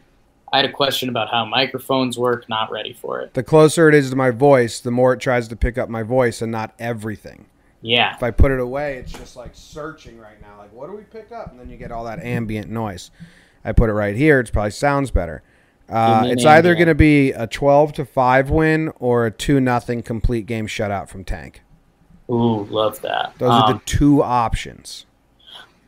I 0.53 0.57
had 0.59 0.65
a 0.65 0.73
question 0.73 1.09
about 1.11 1.29
how 1.29 1.45
microphones 1.45 2.19
work. 2.19 2.49
Not 2.49 2.71
ready 2.71 2.95
for 2.95 3.21
it. 3.21 3.35
The 3.35 3.43
closer 3.43 3.89
it 3.89 3.95
is 3.95 4.09
to 4.11 4.17
my 4.17 4.31
voice, 4.31 4.81
the 4.81 4.91
more 4.91 5.13
it 5.13 5.21
tries 5.21 5.47
to 5.49 5.57
pick 5.57 5.77
up 5.77 5.91
my 5.91 6.03
voice 6.03 6.41
and 6.41 6.51
not 6.51 6.75
everything. 6.79 7.47
Yeah, 7.81 8.17
If 8.17 8.23
I 8.25 8.33
put 8.33 8.51
it 8.51 8.59
away, 8.59 8.97
it's 8.97 9.13
just 9.13 9.37
like 9.37 9.51
searching 9.53 10.19
right 10.19 10.41
now. 10.41 10.59
Like, 10.59 10.73
what 10.73 10.91
do 10.91 10.97
we 10.97 11.03
pick 11.05 11.31
up? 11.31 11.53
And 11.53 11.61
then 11.61 11.69
you 11.71 11.77
get 11.77 11.93
all 11.93 12.05
that 12.07 12.19
ambient 12.19 12.69
noise. 12.71 13.13
I 13.65 13.71
put 13.71 13.89
it 13.89 13.93
right 13.93 14.17
here. 14.17 14.41
It 14.41 14.51
probably 14.53 14.73
sounds 14.73 15.13
better. 15.13 15.45
Uh, 15.89 16.15
Give 16.17 16.23
me 16.25 16.33
an 16.33 16.39
it's 16.39 16.45
either 16.47 16.75
going 16.75 16.89
to 16.89 16.95
be 16.97 17.31
a 17.31 17.47
12 17.47 17.93
to 17.93 18.05
5 18.05 18.51
win 18.51 18.91
or 18.99 19.27
a 19.27 19.31
2 19.31 19.61
nothing 19.61 20.03
complete 20.03 20.47
game 20.47 20.67
shutout 20.67 21.09
from 21.09 21.23
Tank. 21.25 21.63
ooh, 22.29 22.65
love 22.65 23.01
that. 23.03 23.35
Those 23.39 23.51
are 23.51 23.71
Um, 23.71 23.75
the 23.75 23.83
two 23.85 24.25
options. 24.25 25.07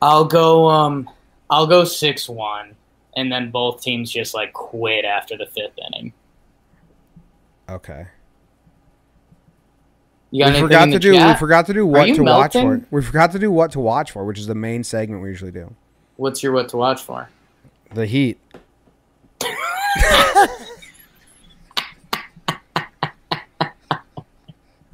I'll 0.03 0.25
go. 0.25 0.69
Um, 0.69 1.09
I'll 1.49 1.67
go 1.67 1.85
six 1.85 2.29
one, 2.29 2.75
and 3.17 3.31
then 3.31 3.51
both 3.51 3.83
teams 3.83 4.11
just 4.11 4.35
like 4.35 4.53
quit 4.53 5.05
after 5.05 5.37
the 5.37 5.47
fifth 5.47 5.79
inning. 5.79 6.13
Okay. 7.69 8.07
You 10.33 10.45
got 10.45 10.55
we 10.55 10.61
forgot 10.61 10.87
to 10.87 10.99
do. 10.99 11.13
We 11.13 11.35
forgot 11.35 11.67
to 11.67 11.75
do 11.75 11.87
what 11.87 12.07
to 12.15 12.23
watch 12.23 12.53
for. 12.53 12.81
We 12.91 13.03
forgot 13.03 13.33
to 13.33 13.39
do 13.39 13.51
what 13.51 13.73
to 13.73 13.81
watch 13.81 14.13
for, 14.13 14.25
which 14.25 14.39
is 14.39 14.47
the 14.47 14.55
main 14.55 14.85
segment 14.85 15.23
we 15.23 15.29
usually 15.29 15.51
do. 15.51 15.75
What's 16.17 16.43
your 16.43 16.53
what 16.53 16.69
to 16.71 16.77
watch 16.77 17.03
for? 17.03 17.29
The 17.93 18.07
Heat. 18.07 18.39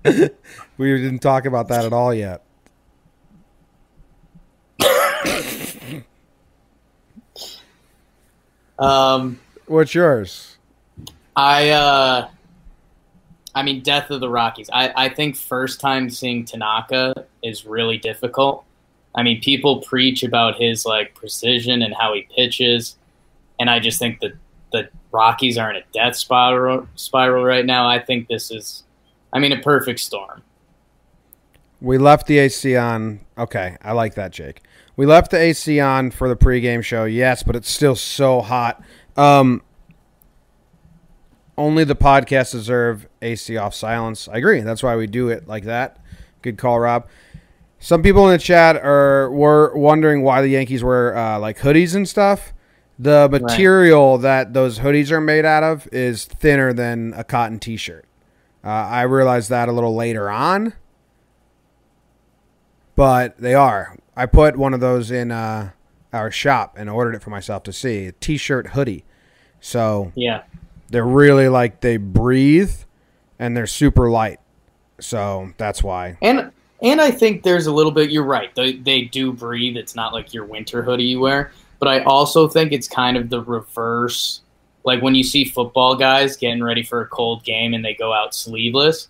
we 0.79 0.97
didn't 0.97 1.19
talk 1.19 1.45
about 1.45 1.69
that 1.69 1.85
at 1.85 1.93
all 1.93 2.15
yet. 2.15 2.46
Um, 8.79 9.41
What's 9.67 9.95
yours? 9.95 10.57
I 11.35 11.71
uh 11.71 12.29
I 13.55 13.63
mean 13.63 13.83
Death 13.83 14.11
of 14.11 14.21
the 14.21 14.29
Rockies. 14.29 14.71
I, 14.73 14.93
I 14.97 15.09
think 15.09 15.37
first 15.37 15.81
time 15.81 16.09
seeing 16.09 16.45
Tanaka 16.45 17.27
is 17.43 17.67
really 17.67 17.99
difficult. 17.99 18.65
I 19.15 19.23
mean 19.23 19.41
people 19.41 19.83
preach 19.83 20.23
about 20.23 20.61
his 20.61 20.87
like 20.87 21.15
precision 21.15 21.83
and 21.83 21.95
how 21.95 22.15
he 22.15 22.27
pitches 22.35 22.97
and 23.59 23.69
I 23.69 23.81
just 23.81 23.99
think 23.99 24.21
that 24.21 24.33
the 24.73 24.89
Rockies 25.13 25.59
are 25.59 25.71
in 25.71 25.77
a 25.77 25.85
death 25.93 26.17
spiral 26.17 26.89
spiral 26.95 27.45
right 27.45 27.67
now. 27.67 27.89
I 27.89 27.99
think 27.99 28.29
this 28.29 28.51
is 28.51 28.85
I 29.33 29.39
mean 29.39 29.53
a 29.53 29.61
perfect 29.61 30.01
storm. 30.01 30.43
We 31.81 31.99
left 31.99 32.27
the 32.27 32.39
AC 32.39 32.75
on. 32.77 33.21
Okay, 33.37 33.77
I 33.83 33.93
like 33.93 34.15
that, 34.15 34.33
Jake. 34.33 34.63
We 34.97 35.05
left 35.05 35.31
the 35.31 35.39
AC 35.39 35.79
on 35.79 36.11
for 36.11 36.29
the 36.29 36.37
pregame 36.37 36.83
show, 36.83 37.05
yes, 37.05 37.43
but 37.43 37.55
it's 37.55 37.71
still 37.71 37.97
so 37.97 38.41
hot. 38.41 38.83
Um, 39.17 39.63
only 41.59 41.85
the 41.85 41.95
podcast 41.95 42.53
deserve 42.53 43.07
AC 43.21 43.57
off 43.57 43.75
silence. 43.75 44.29
I 44.29 44.39
agree. 44.39 44.61
That's 44.61 44.83
why 44.83 44.97
we 44.97 45.07
do 45.07 45.29
it 45.29 45.47
like 45.47 45.65
that. 45.65 46.01
Good 46.43 46.59
call, 46.59 46.81
Rob. 46.81 47.07
Some 47.79 48.03
people 48.03 48.27
in 48.27 48.33
the 48.33 48.39
chat 48.39 48.77
are 48.77 49.31
were 49.31 49.77
wondering 49.77 50.23
why 50.23 50.41
the 50.41 50.49
Yankees 50.49 50.83
wear 50.83 51.17
uh, 51.17 51.39
like 51.39 51.59
hoodies 51.59 51.95
and 51.95 52.09
stuff. 52.09 52.53
The 52.99 53.29
material 53.31 54.17
that 54.19 54.55
those 54.55 54.79
hoodies 54.79 55.11
are 55.11 55.21
made 55.21 55.45
out 55.45 55.63
of 55.63 55.87
is 55.93 56.25
thinner 56.25 56.73
than 56.73 57.13
a 57.15 57.25
cotton 57.25 57.59
T-shirt. 57.59 58.07
Uh, 58.65 58.69
I 58.69 59.03
realized 59.03 59.51
that 59.51 59.69
a 59.69 59.73
little 59.73 59.95
later 59.95 60.31
on, 60.31 60.73
but 62.95 63.37
they 63.37 63.53
are. 63.53 63.99
I 64.17 64.27
put 64.27 64.57
one 64.57 64.73
of 64.75 64.81
those 64.81 65.11
in 65.11 65.31
uh, 65.31 65.71
our 66.13 66.31
shop 66.31 66.75
and 66.79 66.89
ordered 66.89 67.15
it 67.15 67.23
for 67.23 67.31
myself 67.31 67.63
to 67.65 67.73
see 67.73 68.07
a 68.07 68.13
T-shirt 68.13 68.69
hoodie. 68.69 69.05
So 69.61 70.13
Yeah. 70.15 70.43
they're 70.91 71.05
really 71.07 71.49
like 71.49 71.81
they 71.81 71.97
breathe 71.97 72.73
and 73.39 73.57
they're 73.57 73.67
super 73.67 74.11
light. 74.11 74.41
So 75.01 75.53
that's 75.59 75.83
why. 75.83 76.17
And 76.23 76.51
and 76.83 77.01
I 77.01 77.11
think 77.11 77.43
there's 77.43 77.67
a 77.67 77.73
little 77.73 77.93
bit. 77.93 78.11
You're 78.11 78.23
right. 78.25 78.55
They 78.55 78.75
they 78.75 79.03
do 79.03 79.33
breathe. 79.33 79.77
It's 79.77 79.95
not 79.95 80.13
like 80.13 80.33
your 80.33 80.45
winter 80.45 80.83
hoodie 80.83 81.05
you 81.05 81.21
wear. 81.21 81.53
But 81.79 81.89
I 81.89 82.01
also 82.05 82.49
think 82.49 82.73
it's 82.73 82.89
kind 82.89 83.17
of 83.19 83.29
the 83.29 83.43
reverse. 83.43 84.41
Like 84.85 85.03
when 85.03 85.15
you 85.15 85.23
see 85.25 85.45
football 85.45 85.97
guys 85.97 86.37
getting 86.37 86.63
ready 86.63 86.83
for 86.83 87.01
a 87.03 87.07
cold 87.07 87.45
game 87.45 87.75
and 87.75 87.85
they 87.85 87.95
go 87.95 88.13
out 88.13 88.35
sleeveless. 88.35 89.09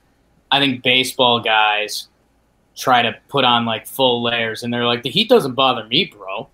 I 0.50 0.58
think 0.60 0.82
baseball 0.82 1.40
guys 1.40 2.08
try 2.76 3.02
to 3.02 3.14
put 3.28 3.44
on 3.44 3.64
like 3.64 3.86
full 3.86 4.22
layers 4.22 4.62
and 4.62 4.72
they're 4.72 4.84
like 4.86 5.02
the 5.02 5.10
heat 5.10 5.28
doesn't 5.28 5.54
bother 5.54 5.84
me, 5.86 6.04
bro. 6.04 6.48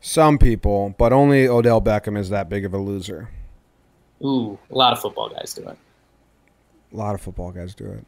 Some 0.00 0.36
people, 0.36 0.94
but 0.98 1.12
only 1.12 1.48
Odell 1.48 1.80
Beckham 1.80 2.18
is 2.18 2.28
that 2.30 2.48
big 2.50 2.64
of 2.66 2.74
a 2.74 2.78
loser. 2.78 3.30
Ooh, 4.22 4.58
a 4.70 4.74
lot 4.74 4.92
of 4.92 5.00
football 5.00 5.28
guys 5.30 5.54
do 5.54 5.62
it. 5.68 5.78
A 6.92 6.96
lot 6.96 7.14
of 7.14 7.20
football 7.20 7.50
guys 7.52 7.74
do 7.74 7.86
it. 7.86 8.04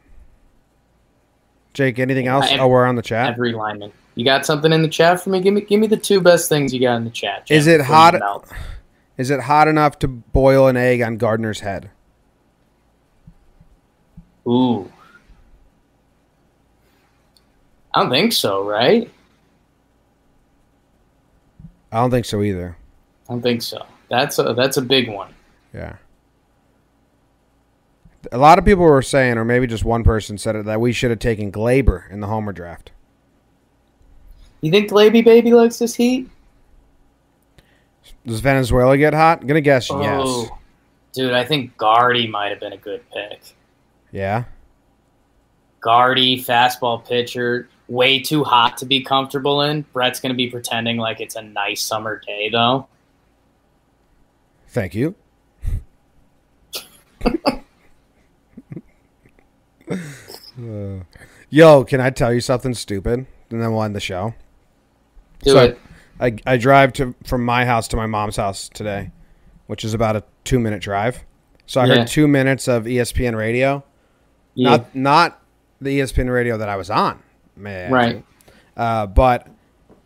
Jake, 1.73 1.99
anything 1.99 2.27
else? 2.27 2.45
I- 2.51 2.57
oh, 2.59 2.67
we're 2.67 2.85
on 2.85 2.95
the 2.95 3.01
chat. 3.01 3.31
Every 3.31 3.53
lineman. 3.53 3.91
You 4.15 4.25
got 4.25 4.45
something 4.45 4.71
in 4.73 4.81
the 4.81 4.87
chat 4.87 5.21
for 5.21 5.29
me? 5.29 5.39
Give 5.41 5.53
me 5.53 5.61
give 5.61 5.79
me 5.79 5.85
the 5.87 5.97
two 5.97 6.21
best 6.21 6.49
things 6.49 6.73
you 6.73 6.79
got 6.79 6.95
in 6.95 7.03
the 7.03 7.11
chat. 7.11 7.45
Jim, 7.45 7.57
Is 7.57 7.67
it 7.67 7.81
hot- 7.81 8.15
Is 9.17 9.29
it 9.31 9.41
hot 9.41 9.67
enough 9.67 9.99
to 9.99 10.07
boil 10.07 10.67
an 10.67 10.75
egg 10.77 11.01
on 11.01 11.17
Gardner's 11.17 11.59
head? 11.59 11.91
Ooh. 14.47 14.91
I 17.97 18.01
don't 18.01 18.11
think 18.11 18.31
so, 18.31 18.63
right? 18.63 19.09
I 21.91 21.97
don't 21.97 22.11
think 22.11 22.25
so 22.25 22.43
either. 22.43 22.77
I 23.27 23.33
don't 23.33 23.41
think 23.41 23.63
so. 23.63 23.87
That's 24.07 24.37
a 24.37 24.53
that's 24.53 24.77
a 24.77 24.83
big 24.83 25.09
one. 25.09 25.33
Yeah. 25.73 25.95
A 28.31 28.37
lot 28.37 28.59
of 28.59 28.65
people 28.65 28.83
were 28.83 29.01
saying, 29.01 29.39
or 29.39 29.45
maybe 29.45 29.65
just 29.65 29.83
one 29.83 30.03
person 30.03 30.37
said 30.37 30.55
it, 30.55 30.65
that 30.65 30.79
we 30.79 30.93
should 30.93 31.09
have 31.09 31.17
taken 31.17 31.51
Gleyber 31.51 32.07
in 32.11 32.19
the 32.19 32.27
Homer 32.27 32.53
draft. 32.53 32.91
You 34.61 34.69
think 34.69 34.91
Glaby 34.91 35.23
Baby 35.23 35.53
likes 35.53 35.79
this 35.79 35.95
heat? 35.95 36.29
Does 38.27 38.41
Venezuela 38.41 38.95
get 38.95 39.15
hot? 39.15 39.41
I'm 39.41 39.47
gonna 39.47 39.59
guess 39.61 39.89
Oh, 39.89 40.01
yes. 40.43 40.51
Dude, 41.13 41.33
I 41.33 41.43
think 41.43 41.75
Gardy 41.77 42.27
might 42.27 42.49
have 42.49 42.59
been 42.59 42.73
a 42.73 42.77
good 42.77 43.01
pick. 43.09 43.41
Yeah. 44.11 44.43
Gardy, 45.79 46.43
fastball 46.43 47.03
pitcher, 47.03 47.69
way 47.87 48.19
too 48.19 48.43
hot 48.43 48.77
to 48.77 48.85
be 48.85 49.01
comfortable 49.03 49.61
in. 49.61 49.83
Brett's 49.93 50.19
going 50.19 50.31
to 50.31 50.35
be 50.37 50.49
pretending 50.49 50.97
like 50.97 51.19
it's 51.21 51.35
a 51.35 51.41
nice 51.41 51.81
summer 51.81 52.21
day, 52.25 52.49
though. 52.49 52.87
Thank 54.67 54.93
you. 54.95 55.15
Uh, 59.89 60.99
yo, 61.49 61.83
can 61.83 62.01
I 62.01 62.09
tell 62.09 62.33
you 62.33 62.41
something 62.41 62.73
stupid? 62.73 63.25
And 63.49 63.61
then 63.61 63.71
we'll 63.71 63.83
end 63.83 63.95
the 63.95 63.99
show. 63.99 64.33
Do 65.43 65.51
So- 65.51 65.63
it. 65.63 65.79
I, 66.19 66.35
I 66.47 66.57
drive 66.57 66.93
to 66.93 67.13
from 67.27 67.45
my 67.45 67.63
house 67.63 67.87
to 67.89 67.95
my 67.95 68.07
mom's 68.07 68.37
house 68.37 68.69
today, 68.69 69.11
which 69.67 69.85
is 69.85 69.93
about 69.93 70.15
a 70.15 70.23
two 70.45 70.57
minute 70.57 70.81
drive. 70.81 71.23
So 71.67 71.79
I 71.79 71.85
Yeah. 71.85 71.95
heard 71.99 72.07
two 72.07 72.27
minutes 72.27 72.67
of 72.67 72.85
ESPN 72.85 73.37
radio. 73.37 73.83
Yeah. 74.55 74.69
Not 74.71 74.95
not 74.95 75.41
the 75.79 75.99
ESPN 75.99 76.33
radio 76.33 76.57
that 76.57 76.69
I 76.69 76.75
was 76.75 76.89
on. 76.89 77.19
Add. 77.65 77.91
right. 77.91 78.23
Uh, 78.75 79.07
but 79.07 79.47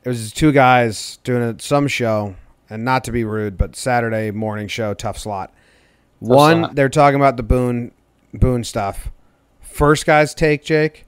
it 0.03 0.09
was 0.09 0.31
two 0.31 0.51
guys 0.51 1.17
doing 1.23 1.43
a, 1.43 1.59
some 1.59 1.87
show, 1.87 2.35
and 2.69 2.85
not 2.85 3.03
to 3.03 3.11
be 3.11 3.23
rude, 3.23 3.57
but 3.57 3.75
Saturday 3.75 4.31
morning 4.31 4.67
show, 4.67 4.93
tough 4.93 5.17
slot. 5.17 5.53
One, 6.19 6.59
slot. 6.59 6.75
they're 6.75 6.89
talking 6.89 7.17
about 7.17 7.37
the 7.37 7.43
Boone 7.43 7.91
Boone 8.33 8.63
stuff. 8.63 9.11
First 9.59 10.05
guy's 10.05 10.33
take, 10.33 10.63
Jake, 10.63 11.05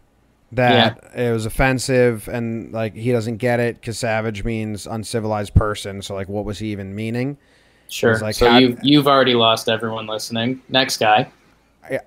that 0.52 1.12
it 1.16 1.32
was 1.32 1.46
offensive 1.46 2.28
and 2.28 2.72
like 2.72 2.96
he 2.96 3.12
doesn't 3.12 3.38
get 3.38 3.60
it 3.60 3.76
because 3.76 3.98
savage 3.98 4.44
means 4.44 4.88
uncivilized 4.88 5.54
person. 5.54 6.02
So 6.02 6.14
like, 6.14 6.30
what 6.30 6.46
was 6.46 6.60
he 6.60 6.72
even 6.72 6.94
meaning? 6.96 7.38
Sure. 7.90 8.18
Like, 8.20 8.36
so 8.36 8.58
you 8.58 8.78
you've 8.82 9.08
already 9.08 9.34
lost 9.34 9.70
everyone 9.70 10.08
listening. 10.08 10.62
Next 10.70 10.98
guy. 10.98 11.30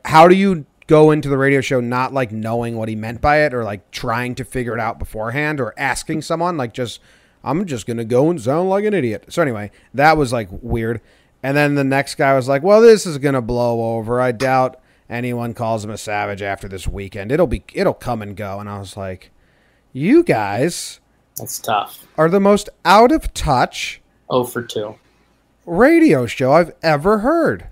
How 0.05 0.27
do 0.27 0.35
you 0.35 0.65
go 0.87 1.11
into 1.11 1.29
the 1.29 1.37
radio 1.39 1.61
show 1.61 1.81
not 1.81 2.13
like 2.13 2.31
knowing 2.33 2.77
what 2.77 2.89
he 2.89 2.95
meant 2.97 3.21
by 3.21 3.39
it 3.45 3.53
or 3.53 3.65
like 3.65 3.91
trying 3.91 4.35
to 4.37 4.45
figure 4.45 4.75
it 4.75 4.81
out 4.81 4.99
beforehand 4.99 5.61
or 5.61 5.75
asking 5.77 6.23
someone 6.23 6.57
like 6.57 6.73
just 6.73 7.01
I'm 7.45 7.65
just 7.67 7.87
gonna 7.87 8.05
go 8.05 8.29
and 8.31 8.41
sound 8.41 8.69
like 8.71 8.85
an 8.85 8.95
idiot. 8.95 9.27
So 9.29 9.41
anyway, 9.43 9.71
that 9.95 10.17
was 10.17 10.33
like 10.33 10.49
weird. 10.51 11.01
And 11.43 11.57
then 11.57 11.75
the 11.77 11.85
next 11.85 12.17
guy 12.17 12.35
was 12.35 12.49
like, 12.49 12.63
"Well, 12.63 12.81
this 12.81 13.07
is 13.07 13.19
gonna 13.19 13.43
blow 13.43 13.97
over. 13.97 14.21
I 14.21 14.33
doubt 14.33 14.81
anyone 15.09 15.55
calls 15.55 15.85
him 15.85 15.91
a 15.91 15.99
savage 15.99 16.43
after 16.43 16.67
this 16.67 16.89
weekend. 16.89 17.31
It'll 17.31 17.47
be 17.47 17.63
it'll 17.73 17.95
come 17.95 18.21
and 18.23 18.37
go." 18.37 18.59
And 18.59 18.69
I 18.69 18.79
was 18.79 18.97
like, 18.97 19.31
"You 19.93 20.25
guys 20.25 20.99
That's 21.37 21.59
tough. 21.61 22.05
are 22.19 22.29
the 22.29 22.41
most 22.41 22.69
out 22.85 23.13
of 23.13 23.33
touch 23.35 24.01
Oh 24.29 24.43
for 24.45 24.63
two. 24.63 24.97
radio 25.67 26.27
show 26.27 26.53
I've 26.53 26.73
ever 26.83 27.19
heard." 27.19 27.67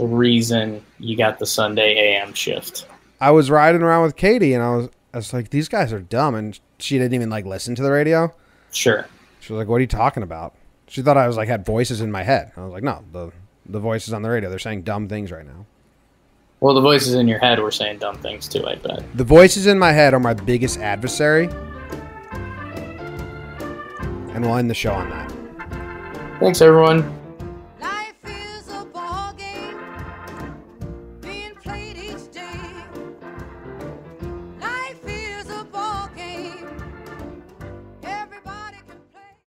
A 0.00 0.06
reason 0.06 0.84
you 0.98 1.16
got 1.16 1.38
the 1.38 1.46
Sunday 1.46 2.14
AM 2.14 2.32
shift. 2.32 2.86
I 3.20 3.30
was 3.30 3.50
riding 3.50 3.82
around 3.82 4.02
with 4.02 4.16
Katie, 4.16 4.54
and 4.54 4.62
I 4.62 4.74
was 4.74 4.88
I 5.12 5.18
was 5.18 5.32
like, 5.34 5.50
"These 5.50 5.68
guys 5.68 5.92
are 5.92 6.00
dumb," 6.00 6.34
and 6.34 6.58
she 6.78 6.98
didn't 6.98 7.14
even 7.14 7.28
like 7.30 7.44
listen 7.44 7.74
to 7.74 7.82
the 7.82 7.92
radio. 7.92 8.34
Sure. 8.72 9.06
She 9.40 9.52
was 9.52 9.58
like, 9.58 9.68
"What 9.68 9.76
are 9.76 9.80
you 9.80 9.86
talking 9.86 10.22
about?" 10.22 10.54
She 10.88 11.02
thought 11.02 11.16
I 11.16 11.26
was 11.26 11.36
like 11.36 11.48
had 11.48 11.64
voices 11.66 12.00
in 12.00 12.10
my 12.10 12.22
head. 12.22 12.52
I 12.56 12.62
was 12.62 12.72
like, 12.72 12.82
"No, 12.82 13.04
the 13.12 13.32
the 13.66 13.80
voices 13.80 14.12
on 14.14 14.22
the 14.22 14.30
radio. 14.30 14.48
They're 14.48 14.58
saying 14.58 14.82
dumb 14.82 15.08
things 15.08 15.30
right 15.30 15.46
now." 15.46 15.66
Well, 16.60 16.74
the 16.74 16.80
voices 16.80 17.14
in 17.14 17.28
your 17.28 17.38
head 17.40 17.58
were 17.58 17.70
saying 17.70 17.98
dumb 17.98 18.16
things 18.16 18.48
too. 18.48 18.66
I 18.66 18.76
bet. 18.76 19.02
The 19.14 19.24
voices 19.24 19.66
in 19.66 19.78
my 19.78 19.92
head 19.92 20.14
are 20.14 20.20
my 20.20 20.32
biggest 20.32 20.78
adversary, 20.78 21.48
and 24.32 24.42
we'll 24.44 24.56
end 24.56 24.70
the 24.70 24.74
show 24.74 24.92
on 24.92 25.10
that. 25.10 25.30
Thanks, 26.40 26.62
everyone. 26.62 27.21